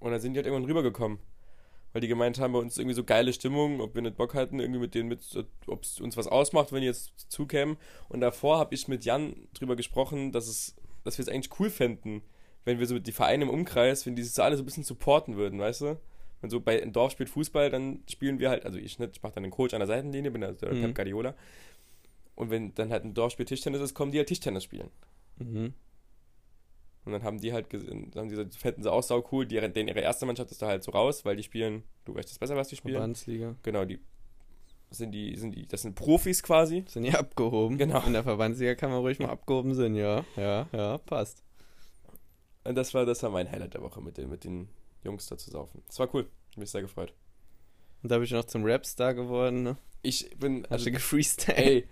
[0.01, 1.21] Und dann sind die halt irgendwann rübergekommen.
[1.93, 4.35] Weil die gemeint haben, bei uns ist irgendwie so geile Stimmung, ob wir nicht Bock
[4.35, 5.21] hatten, irgendwie mit denen mit,
[5.67, 7.77] ob es uns was ausmacht, wenn die jetzt zukämen.
[8.09, 11.69] Und davor habe ich mit Jan drüber gesprochen, dass es, dass wir es eigentlich cool
[11.69, 12.23] fänden,
[12.65, 14.85] wenn wir so die Vereine im Umkreis, wenn die sich so alle so ein bisschen
[14.85, 16.01] supporten würden, weißt du?
[16.41, 19.23] Wenn so bei ein Dorf spielt Fußball, dann spielen wir halt, also ich nicht, ich
[19.23, 20.83] mache dann den Coach an der Seitenlinie, bin also der Mhm.
[20.83, 21.35] Pep Guardiola.
[22.35, 24.91] Und wenn dann halt ein Dorf spielt Tischtennis ist, kommen die halt Tischtennis spielen.
[25.39, 25.75] Mhm.
[27.05, 30.01] Und dann haben die halt haben die fänden sie auch sau cool, die, denen ihre
[30.01, 32.69] erste Mannschaft ist da halt so raus, weil die spielen, du weißt das besser, was
[32.69, 32.95] die spielen.
[32.95, 33.57] Verbandsliga.
[33.63, 33.99] Genau, die
[34.91, 36.85] sind die, sind die, das sind Profis quasi.
[36.87, 37.79] Sind ja abgehoben.
[37.79, 38.03] Genau.
[38.07, 40.25] In der Verbandsliga kann man ruhig mal abgehoben sein, ja.
[40.37, 41.43] Ja, ja, passt.
[42.65, 44.69] Und das war, das war mein Highlight der Woche, mit den, mit den
[45.03, 45.83] Jungs da zu saufen.
[45.87, 46.29] Das war cool.
[46.51, 47.13] Ich mich sehr gefreut.
[48.03, 49.77] Und da bin ich noch zum Rapstar geworden, ne?
[50.03, 51.59] Ich bin, Hast also, du gefreestylt?
[51.59, 51.89] ey,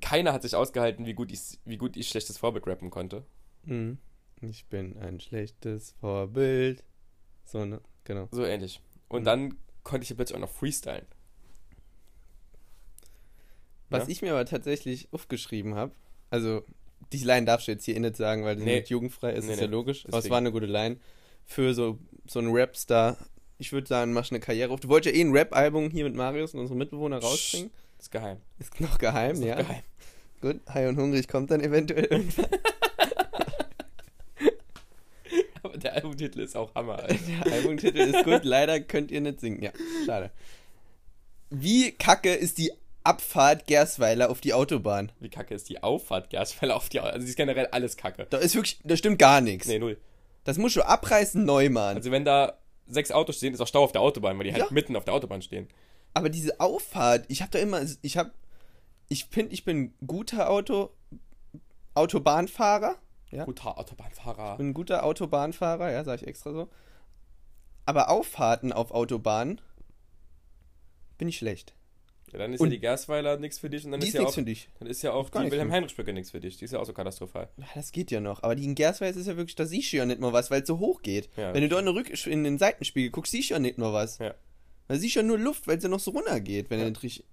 [0.00, 3.24] keiner hat sich ausgehalten, wie gut ich, wie gut ich schlechtes Vorbild rappen konnte.
[3.64, 3.98] Mhm.
[4.42, 6.84] Ich bin ein schlechtes Vorbild.
[7.44, 7.80] So, ne?
[8.04, 8.28] Genau.
[8.30, 8.80] So ähnlich.
[9.08, 9.24] Und Mhm.
[9.26, 11.06] dann konnte ich ja plötzlich auch noch freestylen.
[13.88, 14.08] Was Ja?
[14.10, 15.92] ich mir aber tatsächlich aufgeschrieben habe,
[16.30, 16.62] also
[17.12, 18.76] die Line darfst du jetzt hier nicht sagen, weil die Nee.
[18.80, 19.72] nicht jugendfrei ist, Nee, ist ja nee.
[19.72, 20.04] logisch.
[20.06, 20.30] Aber es Deswegen.
[20.30, 20.98] war eine gute Line
[21.44, 23.16] für so, so einen Rapstar.
[23.58, 24.80] Ich würde sagen, machst eine Karriere auf.
[24.80, 27.70] Du wolltest ja eh ein Rap-Album hier mit Marius und unserem Mitbewohner rausbringen.
[28.00, 28.38] Ist geheim.
[28.58, 29.56] Ist noch geheim, Ist noch ja.
[29.56, 29.82] geheim.
[30.40, 32.46] Gut, High und Hungrig kommt dann eventuell irgendwann.
[35.62, 37.14] Aber der Albumtitel ist auch Hammer, Alter.
[37.44, 39.62] Der Albumtitel ist gut, leider könnt ihr nicht singen.
[39.62, 39.70] Ja,
[40.06, 40.30] schade.
[41.50, 42.72] Wie kacke ist die
[43.04, 45.12] Abfahrt Gersweiler auf die Autobahn?
[45.20, 48.26] Wie kacke ist die Auffahrt Gersweiler auf die Au- Also, sie ist generell alles kacke.
[48.30, 49.68] Da ist wirklich, da stimmt gar nichts.
[49.68, 49.98] Nee, null.
[50.44, 51.96] Das musst du abreißen, neu machen.
[51.96, 54.64] Also, wenn da sechs Autos stehen, ist auch Stau auf der Autobahn, weil die halt
[54.64, 54.68] Ja.
[54.70, 55.68] mitten auf der Autobahn stehen.
[56.14, 58.32] Aber diese Auffahrt, ich habe da immer, ich habe,
[59.08, 60.90] ich finde, ich bin ein guter Auto,
[61.94, 62.96] Autobahnfahrer.
[63.30, 63.44] Ja.
[63.44, 64.52] Guter Autobahnfahrer.
[64.52, 66.68] Ich bin ein guter Autobahnfahrer, ja, sage ich extra so.
[67.86, 69.60] Aber Auffahrten auf Autobahnen
[71.18, 71.74] bin ich schlecht.
[72.32, 74.22] Ja, dann ist Und- ja die Gersweiler nichts für dich und dann Die ist, ja
[74.22, 74.68] auch, für dich.
[74.78, 76.56] dann ist ja auch die Wilhelm-Heinrich-Brücke nichts für dich.
[76.58, 77.48] Die ist ja auch so katastrophal.
[77.56, 78.42] Ja, das geht ja noch.
[78.44, 80.62] Aber die in Gersweiß ist ja wirklich, da siehst du ja nicht mal was, weil
[80.62, 81.28] es so hoch geht.
[81.36, 83.78] Ja, Wenn du dort in, den Rück in den Seitenspiegel guckst, siehst du ja nicht
[83.78, 84.18] mal was.
[84.18, 84.34] Ja.
[84.98, 86.84] Siehst du ja nur Luft, weil es ja noch so runter geht, wenn Ja.
[86.86, 87.24] er nicht richtig.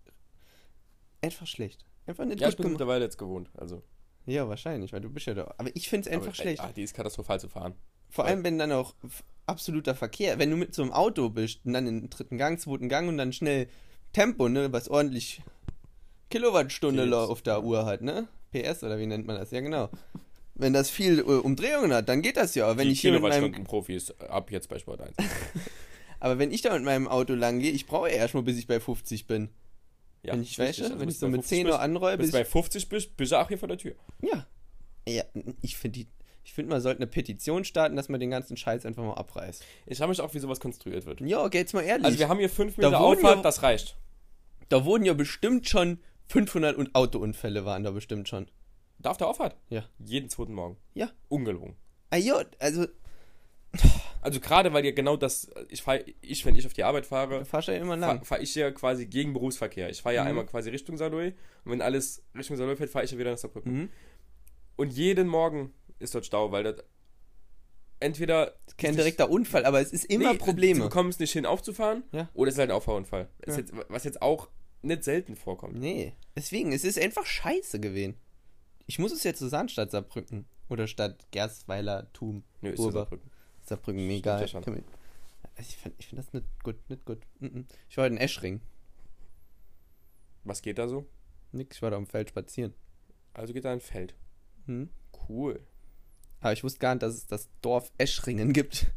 [1.21, 1.85] Einfach schlecht.
[2.05, 2.79] Einfach nicht Ja, ich bin gemacht.
[2.79, 3.49] mittlerweile jetzt gewohnt.
[3.57, 3.81] Also,
[4.25, 5.53] Ja, wahrscheinlich, weil du bist ja da.
[5.57, 6.61] Aber ich finde es einfach aber, schlecht.
[6.61, 7.75] Ah, die ist katastrophal zu fahren.
[8.09, 8.93] Vor allem, wenn dann auch
[9.45, 12.59] absoluter Verkehr, wenn du mit so einem Auto bist und dann in den dritten Gang,
[12.59, 13.67] zweiten Gang und dann schnell
[14.13, 15.41] Tempo, ne, was ordentlich
[16.29, 18.27] Kilowattstunde auf der Uhr hat, ne?
[18.51, 19.51] PS oder wie nennt man das?
[19.51, 19.89] Ja, genau.
[20.55, 22.65] Wenn das viel äh, Umdrehungen hat, dann geht das ja.
[22.65, 25.15] Aber wenn die ich hier mit meinem, Kilowattstunden-Profis ab jetzt bei Sport 1.
[26.19, 28.67] aber wenn ich da mit meinem Auto lang gehe, ich brauche erst mal, bis ich
[28.67, 29.49] bei 50 bin.
[30.23, 32.31] Ja, wenn ich, weißt Also wenn ich so mit 50 10 Uhr anroll, Bis bis
[32.31, 33.95] du bei ich, 50 bist, bist du auch hier vor der Tür.
[34.21, 34.45] ja.
[35.09, 35.23] Ja,
[35.61, 36.07] ich finde die,
[36.43, 39.63] ich finde, man sollte eine Petition starten, dass man den ganzen Scheiß einfach mal abreißt.
[39.85, 41.21] Ich frage mich auch, wie sowas konstruiert wird.
[41.21, 42.05] Ja, okay, jetzt mal ehrlich.
[42.05, 43.95] Also wir haben hier 5 Da Meter wurden Auffahrt, ja- das reicht.
[44.67, 48.47] Da wurden ja bestimmt schon 500 und Autounfälle waren da bestimmt schon.
[48.99, 49.55] Da auf der Auffahrt?
[49.69, 49.85] Ja.
[49.99, 50.75] Jeden zweiten Morgen.
[50.93, 51.09] Ja.
[51.29, 51.77] Ungelogen.
[52.09, 52.85] Ah ja, also
[54.21, 57.09] Also gerade weil ihr genau das, ich fahre, ich, wenn ich auf die Arbeit du
[57.09, 59.89] fahre, fahrst ja immer fahre fahr ich ja quasi gegen Berufsverkehr.
[59.89, 60.29] Ich fahre ja Mhm.
[60.29, 63.37] einmal quasi Richtung Saloy und wenn alles Richtung Saloy fährt, fahre ich ja wieder nach
[63.37, 63.73] Saarbrücken.
[63.73, 63.89] Mhm.
[64.75, 66.75] Und jeden Morgen ist dort Stau, weil das
[67.99, 70.83] entweder Kein direkter Unfall, aber es ist immer Nee, Probleme.
[70.83, 72.29] Bekommen es nicht hin aufzufahren Ja.
[72.33, 73.29] oder es ist halt ein Auffahrunfall.
[73.47, 73.55] Ja.
[73.57, 74.49] jetzt, was jetzt auch
[74.83, 75.79] nicht selten vorkommt.
[75.79, 78.15] Nee, deswegen, es ist einfach scheiße gewesen.
[78.85, 82.79] Ich muss es jetzt zu Sandstadt Saarbrücken oder Stadt Gersweiler, Thum, Nö, ist.
[82.79, 83.31] Saarbrücken.
[83.67, 84.39] Saarbrücken, egal.
[84.47, 84.81] ja Also
[85.59, 87.19] ich finde ich find das nicht gut, nicht gut.
[87.89, 88.61] Ich war heute in Eschring.
[90.43, 91.05] Was geht da so?
[91.51, 92.73] Nix, ich war da am Feld spazieren.
[93.33, 94.15] Also geht da ein Feld.
[94.65, 94.89] Hm?
[95.27, 95.59] Cool.
[96.39, 98.87] Aber ich wusste gar nicht, dass es das Dorf Eschringen gibt.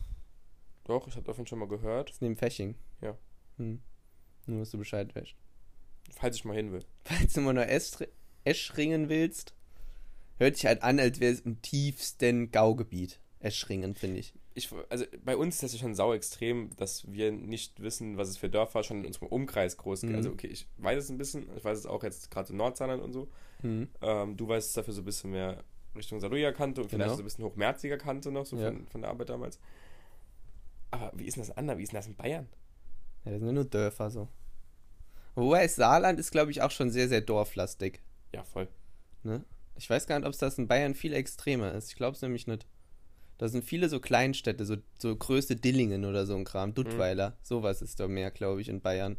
[0.84, 2.10] Doch, ich habe davon schon mal gehört.
[2.10, 2.76] Das ist neben Fäching.
[3.00, 3.16] Ja.
[3.56, 3.80] Hm.
[4.46, 5.34] Nur, dass du Bescheid weißt.
[6.12, 6.84] Falls ich mal hin will.
[7.04, 8.08] Falls du mal nur Eschri-
[8.44, 9.54] Eschringen willst,
[10.38, 13.18] hört sich halt an, als wäre es im tiefsten Gaugebiet.
[13.40, 14.32] Eschringen, finde ich.
[14.54, 18.28] Ich, also bei uns ist das ja schon sau extrem, dass wir nicht wissen, was
[18.28, 20.12] es für Dörfer schon in unserem Umkreis groß gibt.
[20.12, 20.16] Mhm.
[20.18, 23.02] Also okay, ich weiß es ein bisschen, ich weiß es auch jetzt gerade in Nordsaarland
[23.02, 23.28] und so.
[23.60, 23.88] Hm.
[24.00, 25.62] Ähm, du weißt es dafür so ein bisschen mehr
[25.94, 27.16] Richtung Saarlouier Kante und vielleicht Genau.
[27.16, 28.70] so ein bisschen hochmerziger Kante noch, so Ja.
[28.70, 29.58] von, von der Arbeit damals.
[30.90, 31.76] Aber wie ist denn das anders?
[31.78, 32.48] Wie ist denn das in Bayern?
[33.24, 34.28] Ja, das sind ja nur Dörfer so.
[35.34, 38.00] Wobei Saarland ist, glaube ich, auch schon sehr, sehr dorflastig.
[38.34, 38.68] Ja, voll.
[39.22, 39.44] Ne?
[39.76, 41.90] Ich weiß gar nicht, ob es das in Bayern viel extremer ist.
[41.90, 42.66] Ich glaube es nämlich nicht.
[43.38, 46.74] Da sind viele so Kleinstädte, so, so Größe Dillingen oder so ein Kram.
[46.74, 47.36] Duttweiler.
[47.42, 49.16] Sowas ist da mehr, glaube ich, in Bayern.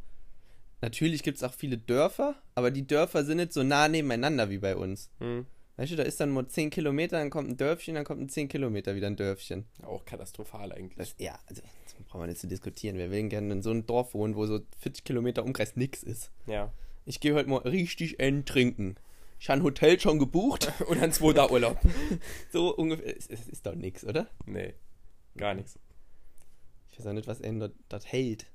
[0.82, 4.60] Natürlich gibt es auch viele Dörfer, aber die Dörfer sind nicht so nah nebeneinander wie
[4.60, 5.10] bei uns.
[5.20, 5.46] Hm.
[5.78, 8.30] Weißt du, da ist dann nur 10 Kilometer, dann kommt ein Dörfchen, dann kommt ein
[8.30, 9.66] 10 Kilometer wieder ein Dörfchen.
[9.84, 10.98] Auch katastrophal eigentlich.
[10.98, 12.98] Das, ja, also, das brauchen wir nicht zu diskutieren.
[12.98, 16.32] Wir will gerne in so einem Dorf wohnen, wo so 40 Kilometer Umkreis nix ist.
[16.48, 16.72] ja.
[17.06, 18.98] Ich gehe heute mal richtig en trinken.
[19.40, 20.72] Ich habe ein Hotel schon gebucht.
[20.88, 21.80] Und ein zweiter Urlaub.
[22.52, 23.16] So ungefähr.
[23.18, 24.30] Es, es ist doch nix, oder?
[24.46, 24.74] Nee,
[25.36, 25.80] gar nichts.
[26.92, 28.48] Ich weiß auch nicht, was er dort, dort hält.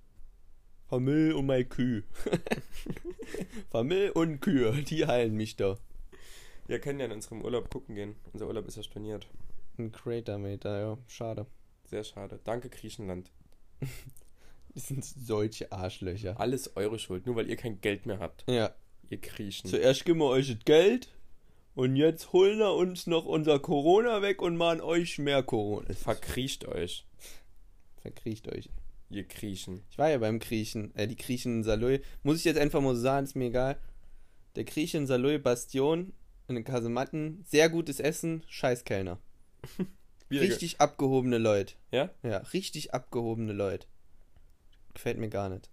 [0.89, 2.03] Familie und meine Kühe.
[3.71, 5.79] Familie und Kühe, die heilen mich da.
[6.67, 8.17] Wir können ja in unserem Urlaub gucken gehen.
[8.33, 9.27] Unser Urlaub ist ja storniert.
[9.79, 10.99] Ein Crater Meter, ja.
[11.07, 11.47] Schade.
[11.85, 12.41] Sehr schade.
[12.45, 13.31] Danke, Griechenland.
[14.75, 16.39] Das sind solche Arschlöcher.
[16.39, 18.45] Alles eure Schuld, nur weil ihr kein Geld mehr habt.
[18.49, 18.75] Ja.
[19.13, 19.69] Ihr Griechen.
[19.69, 21.09] Zuerst geben wir euch das Geld
[21.75, 25.93] und jetzt holen wir uns noch unser Corona weg und machen euch mehr Corona.
[25.93, 27.05] Verkriecht euch,
[28.01, 28.71] Verkriecht euch.
[29.11, 29.83] ihr Griechen.
[29.91, 32.01] Ich war ja beim Griechen, äh, die Griechen in Saloy.
[32.23, 33.79] Muss ich jetzt einfach mal so sagen, ist mir egal.
[34.57, 36.15] Der Grieche in Saloy Bastion
[36.49, 39.19] in den Kasematten, sehr gutes Essen, scheiß Kellner.
[40.31, 41.75] Richtig abgehobene Leute.
[41.91, 42.09] Ja?
[42.23, 43.87] Ja, richtig abgehobene Leute.
[44.95, 45.69] Gefällt mir gar nicht.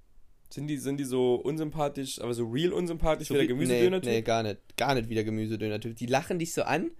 [0.51, 4.09] Sind die, sind die so unsympathisch, aber so real unsympathisch So wie der Gemüsedöner-Typ?
[4.09, 4.57] Nee, nee, gar nicht.
[4.77, 5.95] Gar nicht wie der Gemüsedöner-Typ.
[5.95, 6.91] Die lachen dich so an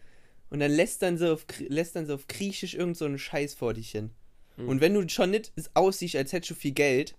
[0.50, 3.56] und dann lässt dann so auf, lässt dann so auf Griechisch irgend so einen Scheiß
[3.56, 4.12] vor dich hin.
[4.58, 4.70] Mhm.
[4.70, 7.16] Und wenn du schon nicht aussiehst, als hättest du viel Geld,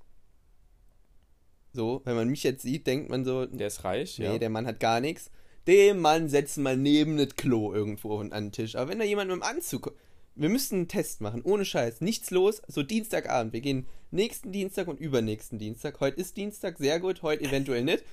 [1.72, 4.38] so, wenn man mich jetzt sieht, denkt man so, Der ist reich, nee, ja.
[4.38, 5.30] der Mann hat gar nichts.
[5.66, 8.74] Den Mann setzen mal neben das Klo irgendwo an den Tisch.
[8.76, 9.96] Aber wenn da jemand mit dem Anzug kommt,
[10.34, 12.00] wir müssten einen Test machen, ohne Scheiß.
[12.00, 13.52] Nichts los, so Dienstagabend.
[13.52, 16.00] Wir gehen nächsten Dienstag und übernächsten Dienstag.
[16.00, 18.04] Heute ist Dienstag, sehr gut, heute eventuell nicht.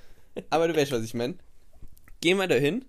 [0.50, 1.36] Aber du weißt, was ich meine.
[2.22, 2.86] Gehen wir dahin.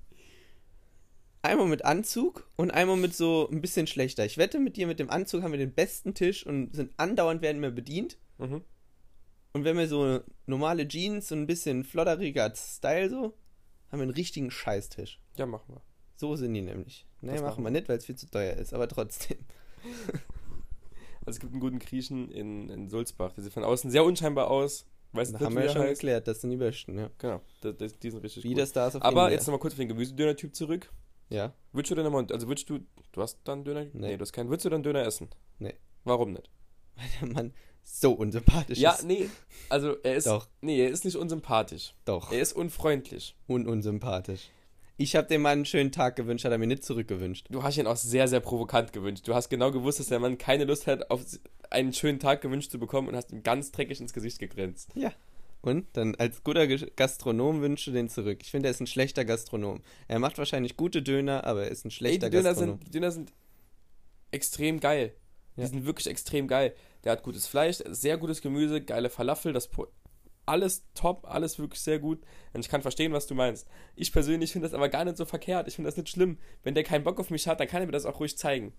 [1.43, 4.25] Einmal mit Anzug und einmal mit so ein bisschen schlechter.
[4.25, 7.43] Ich wette, mit dir mit dem Anzug haben wir den besten Tisch und sind andauernd
[7.43, 8.19] werden wir bedient.
[8.39, 8.63] Mhm.
[9.53, 13.35] Und wenn wir so normale Jeans und ein bisschen flotteriger Style so,
[13.91, 15.21] haben wir einen richtigen Scheißtisch.
[15.37, 15.83] Ja, machen wir.
[16.17, 17.07] So sind die nämlich.
[17.21, 19.39] Nee, Das machen machen wir nicht, weil es viel zu teuer ist, aber trotzdem.
[21.29, 23.33] Also es gibt einen guten Griechen in, in Sulzbach.
[23.33, 24.87] Die sieht von außen sehr unscheinbar aus.
[25.13, 26.01] Weiß Da nicht, haben wir ja der schon heißt.
[26.01, 27.11] geklärt, das sind die Besten, ja.
[27.19, 28.59] Genau, das, das, die sind richtig Wie gut.
[28.59, 29.37] das Stars auf Aber India.
[29.37, 30.91] jetzt nochmal kurz auf den Gemüsedöner-Typ zurück.
[31.31, 32.79] Ja, Würdest du denn nochmal, also würdest du,
[33.13, 33.87] du hast dann Döner?
[33.93, 34.17] Nee.
[34.17, 34.49] du hast keinen.
[34.49, 35.29] Würdest du dann Döner essen?
[35.59, 35.75] Nee.
[36.05, 36.51] Warum nicht?
[36.97, 37.53] weil der Mann
[37.85, 39.05] so unsympathisch Ja, ist.
[39.05, 39.29] nee,
[39.71, 40.49] also er ist, Doch.
[40.63, 41.95] nee, er ist nicht unsympathisch.
[42.05, 43.35] Doch, Er ist unfreundlich.
[43.47, 44.51] und unsympathisch.
[45.01, 47.47] Ich habe dem Mann einen schönen Tag gewünscht, hat er mir nicht zurückgewünscht.
[47.51, 49.29] Du hast ihn auch sehr, sehr provokant gewünscht.
[49.29, 51.23] Du hast genau gewusst, dass der Mann keine Lust hat, auf
[51.71, 54.91] einen schönen Tag gewünscht zu bekommen und hast ihm ganz dreckig ins Gesicht gegrinst.
[54.97, 55.13] Ja.
[55.61, 58.39] Und dann als guter Gastronom wünsche den zurück.
[58.43, 59.83] Ich finde, er ist ein schlechter Gastronom.
[60.09, 62.79] Er macht wahrscheinlich gute Döner, aber er ist ein Ey, schlechter die Döner Gastronom.
[62.79, 63.33] sind, die Döner sind
[64.33, 65.15] extrem geil.
[65.57, 65.67] Die Ja.
[65.69, 66.75] sind wirklich extrem geil.
[67.05, 69.69] Der hat gutes Fleisch, sehr gutes Gemüse, geile Falafel, das
[70.49, 72.21] alles top, alles wirklich sehr gut.
[72.53, 73.69] Und ich kann verstehen, was du meinst.
[73.95, 75.69] Ich persönlich finde das aber gar nicht so verkehrt.
[75.69, 76.39] Ich finde das nicht schlimm.
[76.63, 78.73] Wenn der keinen Bock auf mich hat, dann kann er mir das auch ruhig zeigen.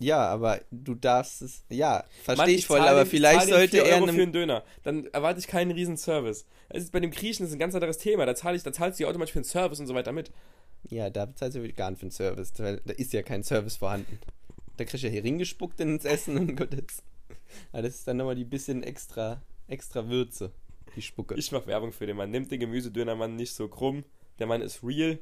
[0.00, 1.62] Ja, aber du darfst es.
[1.68, 4.64] Ja, verstehe ich voll, zahl aber vielleicht sollte 4 er Euro für einen Döner.
[4.82, 6.46] Dann erwarte ich keinen riesen Service.
[6.70, 8.24] Es ist bei dem Griechen ist ein ganz anderes Thema.
[8.24, 10.32] Da zahle ich, da zahlst du ja automatisch für den Service und so weiter mit.
[10.88, 13.76] Ja, da bezahlst du gar nicht für einen Service, weil da ist ja kein Service
[13.76, 14.18] vorhanden.
[14.78, 17.02] Da kriegst du ja Hering gespuckt ins Essen und ist.
[17.72, 20.52] Aber das ist dann nochmal die bisschen extra, extra Würze,
[20.96, 21.34] die Spucke.
[21.36, 22.30] Ich mache Werbung für den Mann.
[22.30, 24.04] Nimmt den Gemüsedönermann nicht so krumm.
[24.38, 25.18] Der Mann ist real.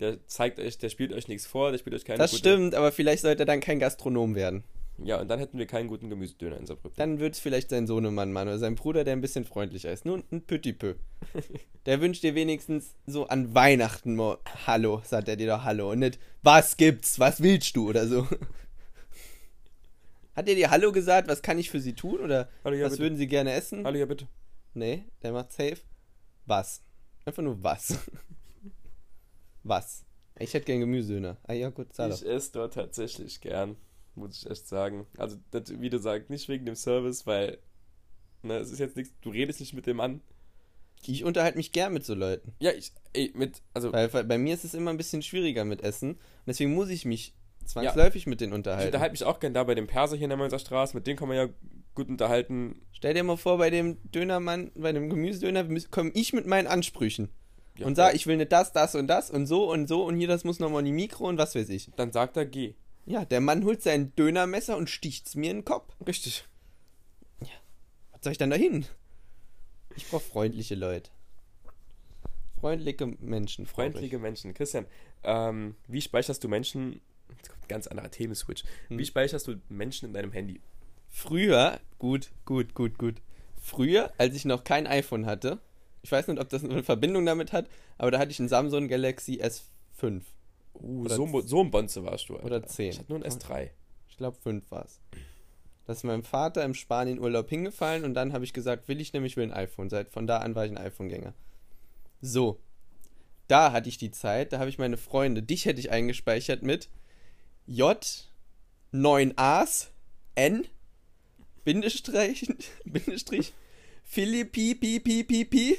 [0.00, 2.74] Der zeigt euch, der spielt euch nichts vor, der spielt euch keine das gute- stimmt,
[2.76, 4.62] aber vielleicht sollte er dann kein Gastronom werden.
[5.02, 6.96] Ja, und dann hätten wir keinen guten Gemüsedöner in Saarbrücken.
[6.96, 10.04] Dann wird es vielleicht sein Sohnemann machen oder sein Bruder, der ein bisschen freundlicher ist.
[10.04, 10.94] Nur ein Petit peu.
[11.86, 15.90] Der wünscht dir wenigstens so an Weihnachten mal Hallo, sagt er dir doch Hallo.
[15.92, 18.26] Und nicht, was gibt's, was willst du oder so.
[20.36, 21.28] Hat er dir Hallo gesagt?
[21.28, 22.20] Was kann ich für Sie tun?
[22.20, 23.02] Oder Hallo, ja, was bitte.
[23.04, 23.84] würden Sie gerne essen?
[23.84, 24.26] Hallo, ja, bitte.
[24.74, 25.78] Nee, der macht safe.
[26.46, 26.82] Was?
[27.24, 27.98] Einfach nur was.
[29.62, 30.04] was?
[30.38, 31.36] Ich hätte gern Gemüsedöner.
[31.44, 32.16] Ah ja, gut, zahl doch.
[32.16, 33.76] Ich esse dort tatsächlich gern,
[34.14, 35.06] muss ich echt sagen.
[35.16, 37.58] Also, das, wie du sagst, nicht wegen dem Service, weil
[38.42, 40.20] ne, es ist jetzt nichts, du redest nicht mit dem Mann.
[41.06, 42.54] Ich unterhalte mich gern mit so Leuten.
[42.60, 45.64] Ja, ich, ey, mit, also, Weil, weil bei mir ist es immer ein bisschen schwieriger
[45.64, 46.12] mit Essen.
[46.12, 48.88] Und deswegen muss ich mich zwangsläufig mit denen ich unterhalten.
[48.88, 51.16] unterhalte mich auch gern da bei dem Perser hier in der Mainzer Straße, mit dem
[51.16, 51.48] kann man ja
[51.98, 52.80] gut unterhalten.
[52.92, 57.28] Stell dir mal vor, bei dem Dönermann, bei dem Gemüsedöner komme ich mit meinen Ansprüchen.
[57.76, 60.16] Ja, und sag, ich will nicht das, das und das und so und so und
[60.16, 61.90] hier, das muss nochmal in die Mikro und was weiß ich.
[61.96, 62.74] Dann sagt er, geh.
[63.06, 65.94] Ja, der Mann holt sein Dönermesser und sticht's mir in den Kopf.
[66.06, 66.44] Richtig.
[67.40, 68.84] Was soll ich dann da hin?
[69.94, 71.10] Ich brauche freundliche Leute.
[72.60, 73.64] Freundliche Menschen.
[73.64, 73.92] brauch ich.
[73.92, 74.54] Freundliche Menschen.
[74.54, 74.86] Christian,
[75.22, 77.00] ähm, wie speicherst du Menschen,
[77.36, 78.98] jetzt kommt ein ganz anderer Themenswitch, Hm.
[78.98, 80.60] wie speicherst du Menschen in deinem Handy?
[81.08, 83.16] Früher, gut, gut, gut, gut.
[83.60, 85.58] Früher, als ich noch kein iPhone hatte,
[86.02, 87.68] ich weiß nicht, ob das eine Verbindung damit hat,
[87.98, 90.22] aber da hatte ich einen Samsung Galaxy S5
[90.80, 92.34] Uh, Oder so, so ein Bonze warst du.
[92.34, 92.46] Alter.
[92.46, 92.90] oder 10.
[92.90, 93.70] Ich hatte nur ein S3.
[94.08, 95.00] Ich glaube, 5 war es.
[95.86, 99.36] Das ist meinem Vater im Spanien-Urlaub hingefallen und dann habe ich gesagt, will ich nämlich,
[99.36, 99.88] will ein iPhone.
[99.88, 101.34] Seit von da an war ich ein iPhone-Gänger.
[102.20, 102.60] So.
[103.48, 106.90] Da hatte ich die Zeit, da habe ich meine Freunde, dich hätte ich eingespeichert mit
[107.66, 107.98] J
[108.92, 109.88] 9As
[110.34, 110.66] N
[111.64, 112.48] Bindestrich
[112.84, 113.52] Bindestrich
[114.04, 115.78] Philippi Pi Pi Pi Pi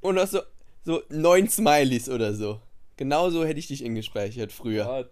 [0.00, 0.40] und noch so
[0.84, 2.60] so neun Smileys oder so.
[2.96, 4.84] Genauso hätte ich dich eingespeichert früher.
[4.84, 5.10] Gott.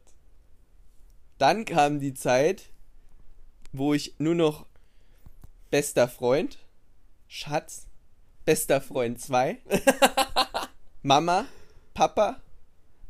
[1.38, 2.68] Dann kam die Zeit,
[3.72, 4.66] wo ich nur noch
[5.70, 6.59] bester Freund,
[7.27, 7.87] Schatz,
[8.44, 9.59] bester Freund 2,
[11.03, 11.46] Mama,
[11.94, 12.40] Papa,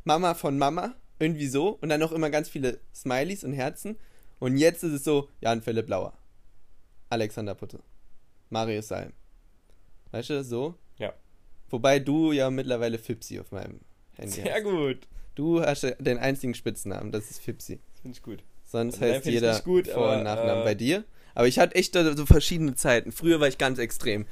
[0.04, 1.70] Mama von Mama, irgendwie so.
[1.80, 3.98] Und dann noch immer ganz viele Smileys und Herzen.
[4.42, 6.14] Und jetzt ist es so, Jan Philipp Lauer,
[7.10, 7.78] Alexander Putte,
[8.50, 9.12] Marius Salm.
[10.10, 10.74] Weißt du, so?
[10.98, 11.12] Ja.
[11.70, 13.78] Wobei du ja mittlerweile Fipsi auf meinem
[14.16, 14.64] Handy Sehr hast.
[14.64, 15.06] gut.
[15.36, 17.78] Du hast ja den einzigen Spitznamen, das ist Fipsi.
[18.02, 18.42] Finde ich gut.
[18.64, 21.04] Sonst Also, heißt jeder gut, Vor- aber, und Nachnamen äh, bei dir.
[21.36, 23.12] Aber ich hatte echt so verschiedene Zeiten.
[23.12, 24.26] Früher war ich ganz extrem.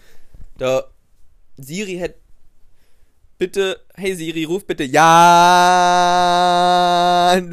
[0.59, 0.91] Da
[1.57, 2.19] Siri hätte
[3.39, 5.05] bitte, hey Siri, ruf bitte Jan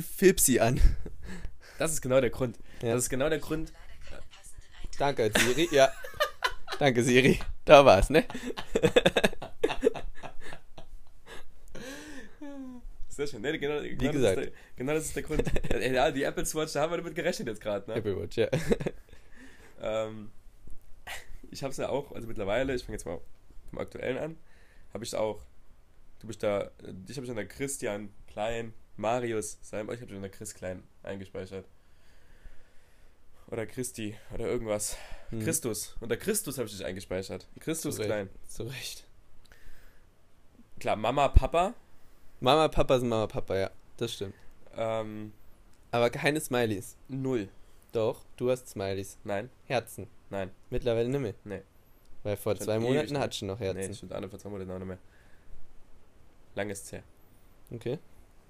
[0.02, 0.82] Fipsi an.
[1.78, 2.58] Das ist genau der Grund.
[2.82, 2.94] Ja.
[2.94, 3.72] Das ist genau der Grund.
[4.98, 5.68] Danke, Siri.
[5.72, 5.92] Ja.
[6.80, 7.40] Danke, Siri.
[7.66, 8.26] Da war's, ne?
[13.10, 13.42] Sehr schön.
[13.42, 14.38] Nee, genau, genau, gesagt.
[14.38, 15.44] Das ist der, genau das ist der Grund.
[15.82, 17.90] ja, die Apple Watch, da haben wir damit gerechnet jetzt gerade.
[17.90, 17.98] Ne?
[17.98, 18.48] Apple Watch, ja.
[19.82, 20.32] Ähm,
[21.52, 23.20] ich habe es ja auch, also mittlerweile, ich fange jetzt mal
[23.70, 24.38] vom Aktuellen an,
[24.94, 25.44] habe ich auch,
[26.20, 26.72] du bist da,
[27.08, 31.66] ich habe schon der Christian Klein, Marius, Salm, ich habe schon Chris Klein eingespeichert.
[33.50, 34.98] Oder Christi, oder irgendwas.
[35.30, 35.40] Hm.
[35.42, 35.96] Christus.
[36.02, 37.48] Unter Christus habe ich dich eingespeichert.
[37.60, 38.10] Christus Zu Recht.
[38.12, 38.30] Klein.
[38.48, 39.06] Zu Recht.
[40.80, 41.74] Klar, Mama, Papa.
[42.40, 43.72] Mama, Papa sind Mama, Papa, ja.
[43.98, 44.36] Das stimmt.
[44.76, 45.32] Ähm,
[45.92, 46.98] Aber keine Smileys.
[47.08, 47.50] null.
[47.94, 49.18] Doch, du hast Smileys.
[49.24, 50.08] Nein, Herzen.
[50.30, 50.52] nein.
[50.70, 51.34] Mittlerweile nicht mehr.
[51.46, 51.62] Nee.
[52.24, 53.88] Weil vor Schon zwei Monaten hattest du noch Nee, Herzen.
[53.88, 54.98] das stimmt alle vor zwei Monaten auch nicht mehr.
[56.56, 57.04] Lang ist's her.
[57.72, 57.98] Okay.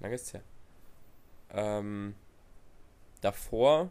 [0.00, 0.42] Lang ist's her.
[1.50, 2.14] Ähm,
[3.20, 3.90] davor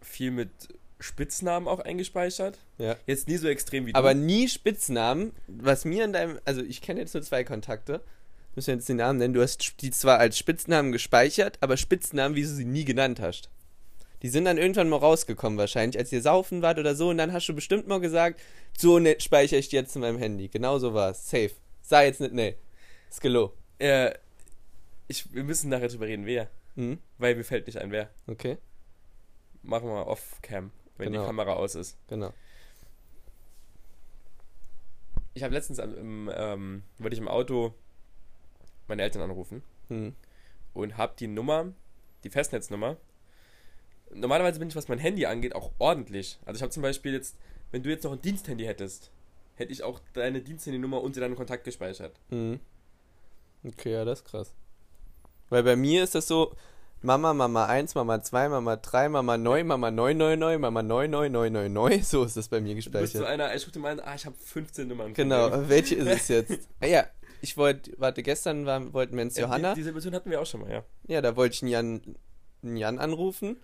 [0.00, 0.50] viel mit
[0.98, 2.58] Spitznamen auch eingespeichert.
[2.78, 2.96] Ja.
[3.06, 4.20] Jetzt nie so extrem wie Aber du.
[4.20, 8.02] nie Spitznamen, was mir in deinem, also ich kenne jetzt nur zwei Kontakte,
[8.54, 12.36] müssen wir jetzt den Namen nennen, du hast die zwar als Spitznamen gespeichert, aber Spitznamen,
[12.36, 13.50] wie du sie nie genannt hast.
[14.22, 17.32] Die sind dann irgendwann mal rausgekommen wahrscheinlich, als ihr saufen wart oder so und dann
[17.32, 18.40] hast du bestimmt mal gesagt,
[18.78, 20.48] so ne, speichere ich die jetzt in meinem Handy.
[20.48, 21.28] Genau so war es.
[21.28, 21.50] Safe.
[21.80, 22.54] Sei jetzt nicht, nee.
[23.10, 23.52] Skillo.
[23.78, 24.12] Äh,
[25.12, 26.48] ich, wir müssen nachher drüber reden, wer.
[26.74, 26.98] Mhm.
[27.18, 28.10] Weil mir fällt nicht ein, wer.
[28.26, 28.58] Okay,
[29.62, 31.20] Machen wir off-cam, wenn Genau.
[31.22, 31.96] die Kamera aus ist.
[32.08, 32.32] genau.
[35.34, 37.74] Ich habe letztens im, ähm, wollte ich im Auto
[38.88, 39.62] meine Eltern anrufen.
[39.88, 40.14] Mhm.
[40.74, 41.72] und habe die Nummer,
[42.24, 42.96] die Festnetznummer.
[44.14, 46.38] Normalerweise bin ich, was mein Handy angeht, auch ordentlich.
[46.46, 47.36] Also ich habe zum Beispiel jetzt,
[47.72, 49.10] wenn du jetzt noch ein Diensthandy hättest,
[49.56, 52.18] hätte ich auch deine Diensthandynummer unter deinen Kontakt gespeichert.
[52.30, 52.58] Mhm.
[53.64, 54.54] Okay, ja, das ist krass.
[55.52, 56.54] Weil bei mir ist das so,
[57.02, 62.38] Mama, Mama 1, Mama 2, Mama 3, Mama 9, Mama 999, Mama 99999, so ist
[62.38, 63.26] das bei mir Du bist so gespeichert.
[63.26, 65.12] einer, ich rufe dir mal an, ah, ich habe 15 Nummern.
[65.12, 66.68] Genau, welche ist es jetzt?
[66.80, 67.04] Ah ja,
[67.42, 69.74] ich wollte, warte, gestern war, wollten wir ins Ja, Johanna.
[69.74, 70.84] Die, diese Situation hatten wir auch schon mal, ja.
[71.06, 72.16] Ja, da wollte ich einen Jan,
[72.62, 73.58] einen Jan anrufen.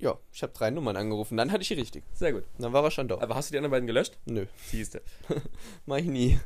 [0.00, 2.02] Ja, ich habe drei Nummern angerufen, dann hatte ich die richtig.
[2.14, 2.42] Sehr gut.
[2.58, 3.18] Dann war er schon da.
[3.20, 4.18] Aber hast du die anderen beiden gelöscht?
[4.24, 5.02] Nö, Siehste.
[5.86, 6.40] mach ich nie.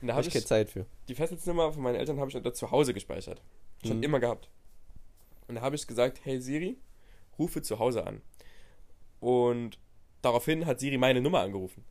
[0.00, 0.86] Und da Habe ich keine Zeit für.
[1.08, 3.42] die Festnetznummer von meinen Eltern habe ich da zu Hause gespeichert.
[3.86, 4.02] Schon Mhm.
[4.02, 4.48] immer gehabt.
[5.48, 6.76] Und da habe ich gesagt, hey Siri,
[7.38, 8.20] rufe zu Hause an.
[9.20, 9.78] Und
[10.22, 11.84] daraufhin hat Siri meine Nummer angerufen.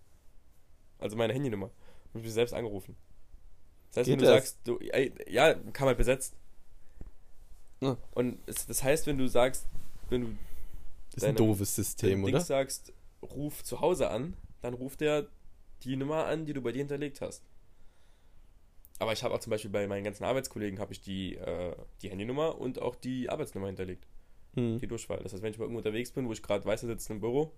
[0.99, 1.71] Also meine Handynummer.
[2.13, 2.95] Und ich mich selbst angerufen.
[3.89, 4.33] Das heißt, Geht wenn du das?
[4.35, 6.35] sagst, du, ey, ja, kam halt besetzt.
[7.81, 7.97] Ah.
[8.11, 9.67] Und es, das heißt, wenn du sagst,
[10.09, 10.37] wenn du
[11.15, 12.31] Ist ein doofes System, oder?
[12.33, 15.27] Dings sagst, ruf zu Hause an, dann ruft er
[15.83, 17.43] die Nummer an, die du bei dir hinterlegt hast.
[19.03, 22.09] Aber ich habe auch zum Beispiel bei meinen ganzen Arbeitskollegen habe ich die, äh, die
[22.09, 24.07] Handynummer und auch die Arbeitsnummer hinterlegt.
[24.53, 25.19] Hm, Die Durchwahl.
[25.21, 27.19] Das heißt, wenn ich mal irgendwo unterwegs bin, wo ich gerade weiß, er sitzt im
[27.19, 27.51] Büro,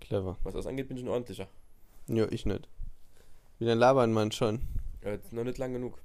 [0.00, 0.36] clever.
[0.42, 1.46] was das angeht, bin ich ein ordentlicher.
[2.08, 2.68] Ja, ich nicht.
[3.60, 4.60] Wie lange labern man schon?
[5.04, 6.02] Ja, jetzt noch nicht lang genug.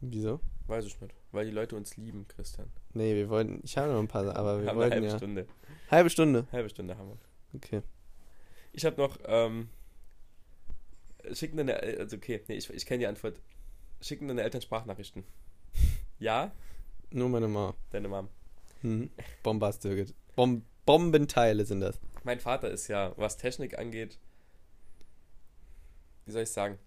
[0.00, 0.40] Wieso?
[0.66, 1.14] Weiß ich nicht.
[1.30, 2.68] Weil die Leute uns lieben, Christian.
[2.94, 3.60] Nee, wir wollten.
[3.62, 5.16] Ich habe noch ein paar, aber wir haben eine wollten halbe ja.
[5.16, 5.46] Stunde.
[5.88, 6.48] Halbe Stunde.
[6.50, 7.18] Halbe Stunde haben wir.
[7.54, 7.82] Okay.
[8.72, 9.68] Ich habe noch, ähm,
[11.32, 13.40] schicken deine, also okay, nee, ich, ich kenne die Antwort.
[14.02, 15.24] Schicken deine Eltern Sprachnachrichten?
[16.18, 16.52] Ja,
[17.10, 17.74] Nur meine Mama.
[17.90, 18.28] deine Mom.
[18.82, 19.10] Hm.
[19.42, 20.12] Bombastische.
[20.36, 21.98] Bom Bombenteile sind das.
[22.24, 24.18] Mein Vater ist ja, was Technik angeht,
[26.26, 26.78] wie soll ich sagen,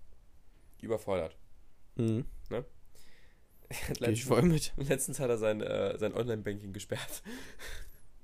[0.81, 1.35] überfordert.
[1.97, 2.25] Hm.
[2.49, 2.65] Er hat
[3.69, 4.73] Geh ich letztens, voll mit.
[4.77, 7.23] letztens hat er sein, äh, sein Online-Banking gesperrt,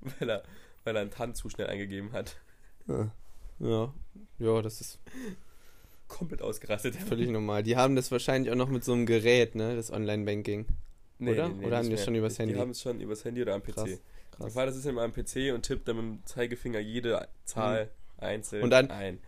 [0.00, 0.42] weil er,
[0.84, 2.36] weil er einen TAN zu schnell eingegeben hat.
[2.86, 3.10] Ja.
[3.58, 3.92] Ja.
[4.38, 4.98] Ja, das ist
[6.18, 6.94] Komplett ausgerastet.
[6.96, 7.62] völlig normal.
[7.62, 9.74] Die haben das wahrscheinlich auch noch mit so einem Gerät, ne?
[9.76, 10.66] Das Online-Banking.
[11.20, 11.30] oder?
[11.30, 11.98] Oder haben die das mehr.
[11.98, 12.54] schon übers Handy?
[12.54, 13.74] Die haben es schon übers Handy oder am PC.
[13.74, 13.90] Krass,
[14.32, 14.52] Krass.
[14.54, 18.64] Vater sitzt immer am PC und tippt dann mit dem Zeigefinger jede Zahl einzeln Mhm.
[18.64, 19.18] Und dann- ein.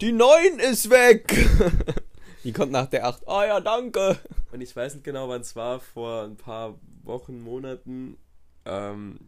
[0.00, 1.34] Die 9 ist weg!
[2.44, 3.26] Die kommt nach der 8.
[3.28, 4.16] Ah ja, danke!
[4.52, 8.16] Und ich weiß nicht genau, wann es war, vor ein paar Wochen, Monaten,
[8.64, 9.18] ähm,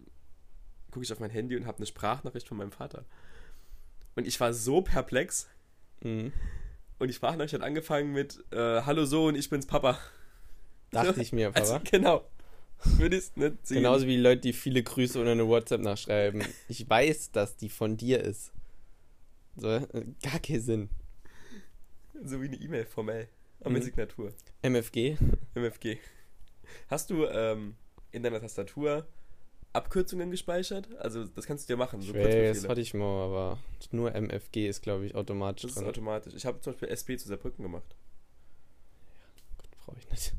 [0.93, 3.05] gucke ich auf mein Handy und habe eine Sprachnachricht von meinem Vater.
[4.17, 5.49] Und ich war so perplex.
[6.03, 6.33] Mhm.
[7.01, 9.99] Und die Sprachnachricht hat angefangen mit äh, Hallo Sohn, ich bin's Papa.
[10.91, 11.85] Dachte ich mir, Also, Papa.
[11.91, 12.25] genau.
[12.85, 13.79] Würde ich nicht sehen.
[13.79, 16.45] Genauso wie Leute, die viele Grüße unter eine WhatsApp nachschreiben.
[16.69, 18.53] Ich weiß, dass die von dir ist.
[19.57, 19.87] So, äh,
[20.23, 20.91] gar keinen Sinn.
[22.23, 23.29] So wie eine E-Mail formell.
[23.61, 23.87] Aber mit Mhm.
[23.87, 24.33] Signatur.
[24.63, 25.17] MFG?
[25.55, 25.99] MFG.
[26.89, 27.77] Hast du ähm,
[28.13, 29.07] in deiner Tastatur
[29.73, 30.89] Abkürzungen gespeichert?
[30.99, 32.01] Also das kannst du dir machen.
[32.01, 33.59] So Schwer, das hatte ich mal, aber
[33.93, 35.87] nur MFG ist, glaube ich, automatisch Das ist dran.
[35.89, 36.35] automatisch.
[36.35, 37.95] Ich habe zum Beispiel SP zu Saarbrücken gemacht.
[39.85, 40.33] Brauche ich nicht.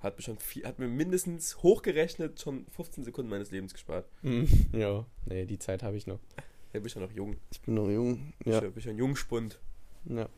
[0.00, 4.06] Hat mir schon viel, hat mir mindestens hochgerechnet schon 15 Sekunden meines Lebens gespart.
[4.22, 4.48] Mhm.
[4.72, 6.20] Ja, nee, die Zeit habe ich noch.
[6.72, 7.36] Ja, bist ja noch jung.
[7.50, 8.32] Ich bin noch jung.
[8.44, 8.54] Ja.
[8.54, 9.58] Ja, ja, bist ja ein Jungspund.
[10.04, 10.28] ja.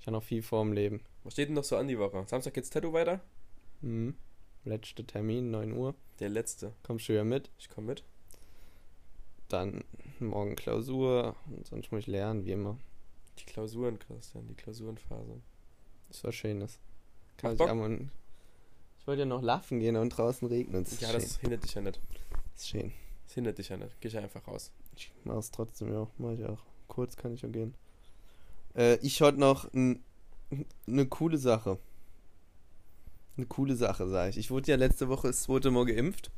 [0.00, 1.00] Ich habe noch viel vor dem Leben.
[1.24, 2.24] Was steht denn noch so an die Woche?
[2.26, 3.20] Samstag geht's Tattoo weiter?
[3.82, 4.14] Mhm.
[4.64, 5.94] Letzter Termin, 9 Uhr.
[6.18, 6.72] Der letzte.
[6.82, 7.50] Kommst du ja mit.
[7.58, 8.04] Ich komme mit.
[9.48, 9.84] Dann
[10.18, 11.34] morgen Klausur.
[11.46, 12.76] Und sonst muss ich lernen, wie immer.
[13.38, 15.40] Die Klausuren, Christian, die Klausurenphase.
[16.08, 16.78] Das war schönes.
[17.38, 21.00] Kann ich, aber- ich wollte ja noch laufen gehen und draußen regnet es.
[21.00, 21.20] Ja, schön.
[21.20, 22.00] das hindert dich ja nicht.
[22.54, 22.92] ist schön.
[23.24, 23.98] Das hindert dich ja nicht.
[24.00, 24.70] Geh ich einfach raus.
[24.96, 26.06] Ich mach's trotzdem, ja.
[26.18, 26.58] Mach ich auch.
[26.86, 27.74] Kurz kann ich auch gehen.
[28.76, 31.78] Äh, ich hatte noch eine coole Sache.
[33.40, 34.36] Eine coole Sache, sag ich.
[34.36, 36.30] Ich wurde ja letzte Woche das zweite Mal geimpft.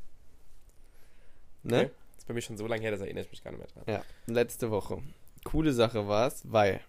[1.64, 1.76] Ne?
[1.76, 1.90] Okay?
[2.10, 3.66] Das ist bei mir schon so lange her, das erinnere ich mich gar nicht mehr
[3.66, 3.82] dran.
[3.88, 5.02] Ja, letzte Woche.
[5.42, 6.80] Coole Sache war's, weil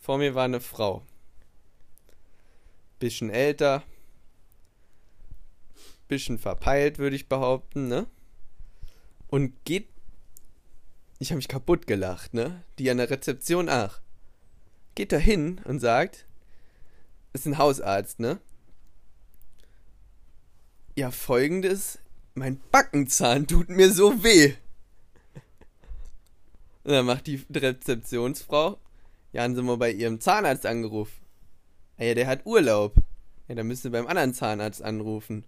[0.00, 1.06] vor mir war eine Frau.
[2.98, 3.84] Bisschen älter.
[6.08, 8.08] Bisschen verpeilt, würde ich behaupten, ne?
[9.28, 9.86] Und geht.
[11.20, 12.64] Ich habe mich kaputt gelacht, ne?
[12.80, 14.00] Die an der Rezeption, ach.
[14.96, 16.26] Geht da hin und sagt,
[17.32, 18.40] ist ein Hausarzt, ne?
[20.94, 21.98] Ja, folgendes,
[22.34, 24.52] mein Backenzahn tut mir so weh.
[26.84, 28.78] Und dann macht die Rezeptionsfrau,
[29.32, 31.24] ja, haben sie mal bei ihrem Zahnarzt angerufen.
[31.96, 32.96] Ah ja, der hat Urlaub.
[33.48, 35.44] Ja, dann müssen sie beim anderen Zahnarzt anrufen.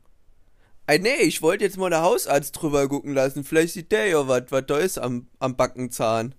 [0.87, 3.45] Ey, nee, ich wollte jetzt mal der Hausarzt drüber gucken lassen.
[3.45, 6.35] Vielleicht sieht der ja was, was da ist am, am Backenzahn.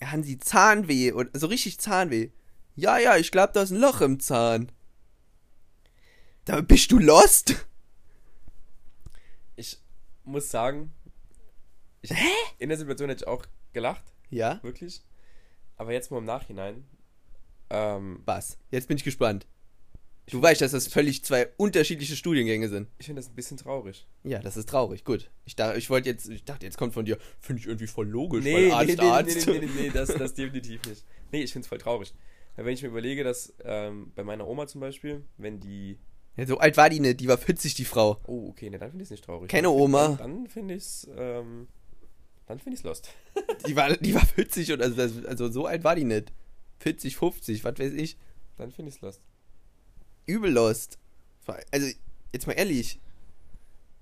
[0.00, 2.30] Ja, haben sie Zahnweh, so richtig Zahnweh.
[2.76, 4.72] Ja, ja, ich glaube, da ist ein Loch im Zahn.
[6.46, 7.66] Da bist du lost?
[10.26, 10.92] Ich muss sagen,
[12.02, 12.10] ich,
[12.58, 14.58] in der Situation hätte ich auch gelacht, Ja?
[14.64, 15.02] wirklich.
[15.76, 16.84] Aber jetzt mal im Nachhinein.
[17.70, 18.58] Ähm, Was?
[18.72, 19.46] Jetzt bin ich gespannt.
[20.28, 22.88] Du weißt, dass das völlig zwei unterschiedliche Studiengänge sind.
[22.98, 24.04] ich finde das ein bisschen traurig.
[24.24, 25.04] Ja, das ist traurig.
[25.04, 25.30] Gut.
[25.44, 28.08] Ich dachte, ich wollte jetzt, ich dachte, jetzt kommt von dir, finde ich irgendwie voll
[28.08, 29.46] logisch, Nee, weil nee, Arzt, nee, nee, Arzt.
[29.46, 31.04] nee, nee, nee, nee, das, das definitiv nicht.
[31.30, 32.12] Nee, ich finde es voll traurig.
[32.56, 36.00] Weil wenn ich mir überlege, dass ähm, bei meiner Oma zum Beispiel, wenn die.
[36.36, 38.20] Ja, so alt war die nicht, die war 40, die Frau.
[38.26, 39.48] Oh, okay, ne, dann finde ich es nicht traurig.
[39.48, 40.08] Keine Oma.
[40.08, 41.08] Dann, dann finde ich es.
[41.16, 41.68] Ähm,
[42.46, 43.10] dann finde ich es lost.
[43.66, 46.32] Die war, die war 40 und also, also so alt war die nicht.
[46.78, 48.16] 40, 50, was weiß ich.
[48.56, 49.20] Dann finde ich es lost.
[50.26, 50.98] Übel lost.
[51.72, 51.88] Also,
[52.32, 53.00] jetzt mal ehrlich.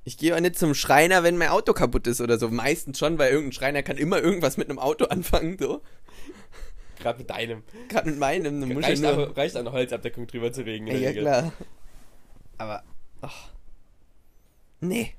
[0.05, 2.49] Ich gehe auch nicht zum Schreiner, wenn mein Auto kaputt ist oder so.
[2.51, 5.81] Meistens schon, weil irgendein Schreiner kann immer irgendwas mit einem Auto anfangen, so.
[6.99, 7.63] Gerade mit deinem.
[7.89, 9.11] Gerade mit meinem, Reicht, nur...
[9.11, 10.87] aber, reicht eine Holzabdeckung drüber zu legen.
[10.87, 11.53] in Ja, ja klar.
[12.59, 12.85] Aber,
[13.21, 13.51] ach.
[14.81, 15.15] Nee.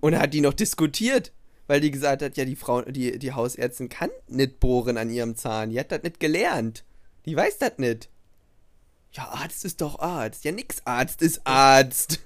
[0.00, 1.32] Und hat die noch diskutiert,
[1.66, 5.36] weil die gesagt hat, ja, die Frau, die, die Hausärztin kann nicht bohren an ihrem
[5.36, 5.70] Zahn.
[5.70, 6.84] Die hat das nicht gelernt.
[7.24, 8.10] Die weiß das nicht.
[9.12, 10.44] Ja, Arzt ist doch Arzt.
[10.44, 12.20] Ja, nix Arzt ist Arzt.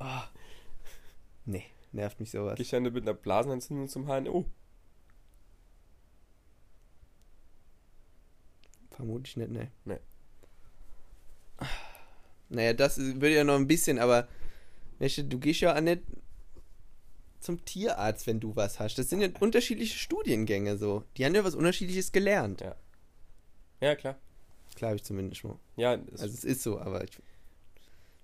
[0.00, 0.22] Oh.
[1.46, 2.60] Nee, nervt mich sowas.
[2.60, 4.44] Ich dann mit einer Blasenentzündung zum HNO.
[8.90, 9.70] Vermutlich nicht, ne.
[9.84, 9.98] Nee.
[12.48, 14.28] Naja, das würde ja noch ein bisschen, aber
[14.98, 16.02] du, gehst ja auch nicht
[17.40, 18.98] zum Tierarzt, wenn du was hast.
[18.98, 21.04] Das sind ja unterschiedliche Studiengänge so.
[21.16, 22.60] Die haben ja was Unterschiedliches gelernt.
[22.60, 22.74] Ja.
[23.80, 24.16] Ja, klar.
[24.74, 25.56] Glaube ich zumindest mal.
[25.76, 27.10] Ja, es, Also es ist so, aber ich,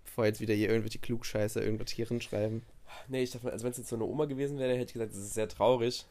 [0.04, 2.62] bevor jetzt wieder hier irgendwelche Klugscheiße irgendwas Tieren schreiben.
[3.08, 5.12] nee, ich dachte, also wenn es jetzt so eine Oma gewesen wäre, hätte ich gesagt,
[5.12, 6.06] das ist sehr traurig.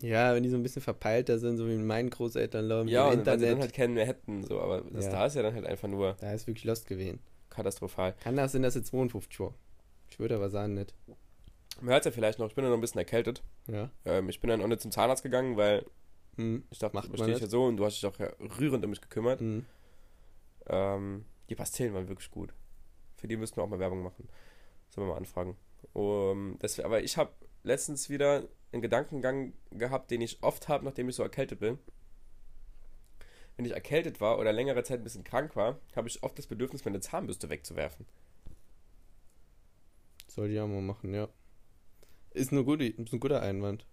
[0.00, 3.20] Ja, wenn die so ein bisschen verpeilter sind, so wie meinen Großeltern laufen Ja, im
[3.20, 3.60] und weil sie dann Internet.
[3.62, 5.12] halt keinen mehr hätten, so, aber das Ja.
[5.12, 7.18] da ist ja dann halt einfach nur da ist wirklich Lost gewesen.
[7.48, 8.14] katastrophal.
[8.20, 9.54] Kann das, sind das jetzt 52 Jahre?
[10.10, 10.94] Ich würde aber sagen, nicht.
[11.80, 13.42] Man hört es ja vielleicht noch, ich bin ja noch ein bisschen erkältet.
[13.68, 13.90] Ja.
[14.04, 15.84] Ähm, ich bin dann auch nicht zum Zahnarzt gegangen, weil
[16.36, 16.64] Hm.
[16.70, 18.28] ich dachte, Macht das man stehe ich ja so und du hast dich auch ja
[18.58, 19.40] rührend um mich gekümmert.
[19.40, 19.64] Hm.
[20.68, 22.52] Ähm, die Pastillen waren wirklich gut.
[23.16, 24.28] Für die müssten wir auch mal Werbung machen.
[24.90, 25.56] Sollen wir mal anfragen.
[25.92, 27.30] Um, das, aber ich habe
[27.62, 28.42] letztens wieder
[28.76, 31.78] einen Gedankengang gehabt, den ich oft habe, nachdem ich so erkältet bin.
[33.56, 36.46] Wenn ich erkältet war oder längere Zeit ein bisschen krank war, habe ich oft das
[36.46, 38.06] Bedürfnis, meine Zahnbürste wegzuwerfen.
[40.28, 41.28] Soll die auch mal machen, ja.
[42.32, 43.86] Ist, eine gute, ist ein guter Einwand.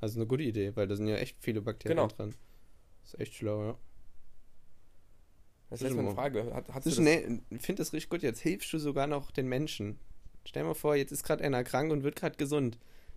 [0.00, 2.08] Also eine gute Idee, weil da sind ja echt viele Bakterien Genau.
[2.08, 2.34] dran.
[3.04, 3.78] Ist echt schlau, ja.
[5.68, 6.52] Das ist jetzt meine Frage.
[6.52, 8.22] Hat, hast du nee, ich finde das richtig gut.
[8.22, 10.00] Jetzt hilfst du sogar noch den Menschen.
[10.44, 12.76] Stell mal vor, jetzt ist gerade einer krank und wird gerade gesund.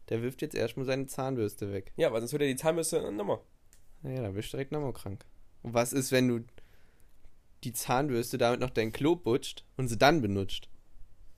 [0.10, 1.94] Der wirft jetzt erstmal seine Zahnbürste weg.
[1.96, 3.40] Ja, weil sonst würde die Zahnbürste nochmal.
[4.02, 5.26] Naja, dann bist du direkt nochmal krank.
[5.62, 6.46] Und was ist, wenn du
[7.64, 10.68] die Zahnbürste damit noch dein Klo putscht und sie dann benutzt?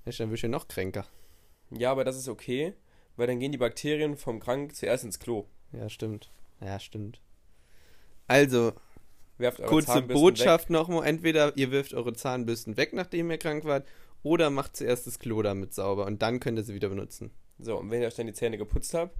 [0.05, 1.05] Dann wirst du ja noch kränker.
[1.72, 2.74] Ja, aber das ist okay,
[3.16, 5.45] weil dann gehen die Bakterien vom Krank zuerst ins Klo.
[5.72, 6.32] Ja, stimmt.
[6.59, 7.22] Ja, stimmt.
[8.28, 8.74] Also,
[9.38, 11.05] Werft eure Kurze Zahnbürsten Botschaft nochmal.
[11.05, 13.88] Entweder ihr wirft eure Zahnbürsten weg, nachdem ihr krank wart,
[14.24, 17.32] oder macht zuerst das Klo damit sauber und dann könnt ihr sie wieder benutzen.
[17.58, 19.18] So, und wenn ihr euch dann die Zähne geputzt habt,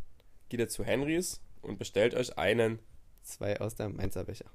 [0.50, 2.80] geht ihr zu Henrys und bestellt euch einen
[3.26, 4.46] Zwei aus der Mainzer Becher.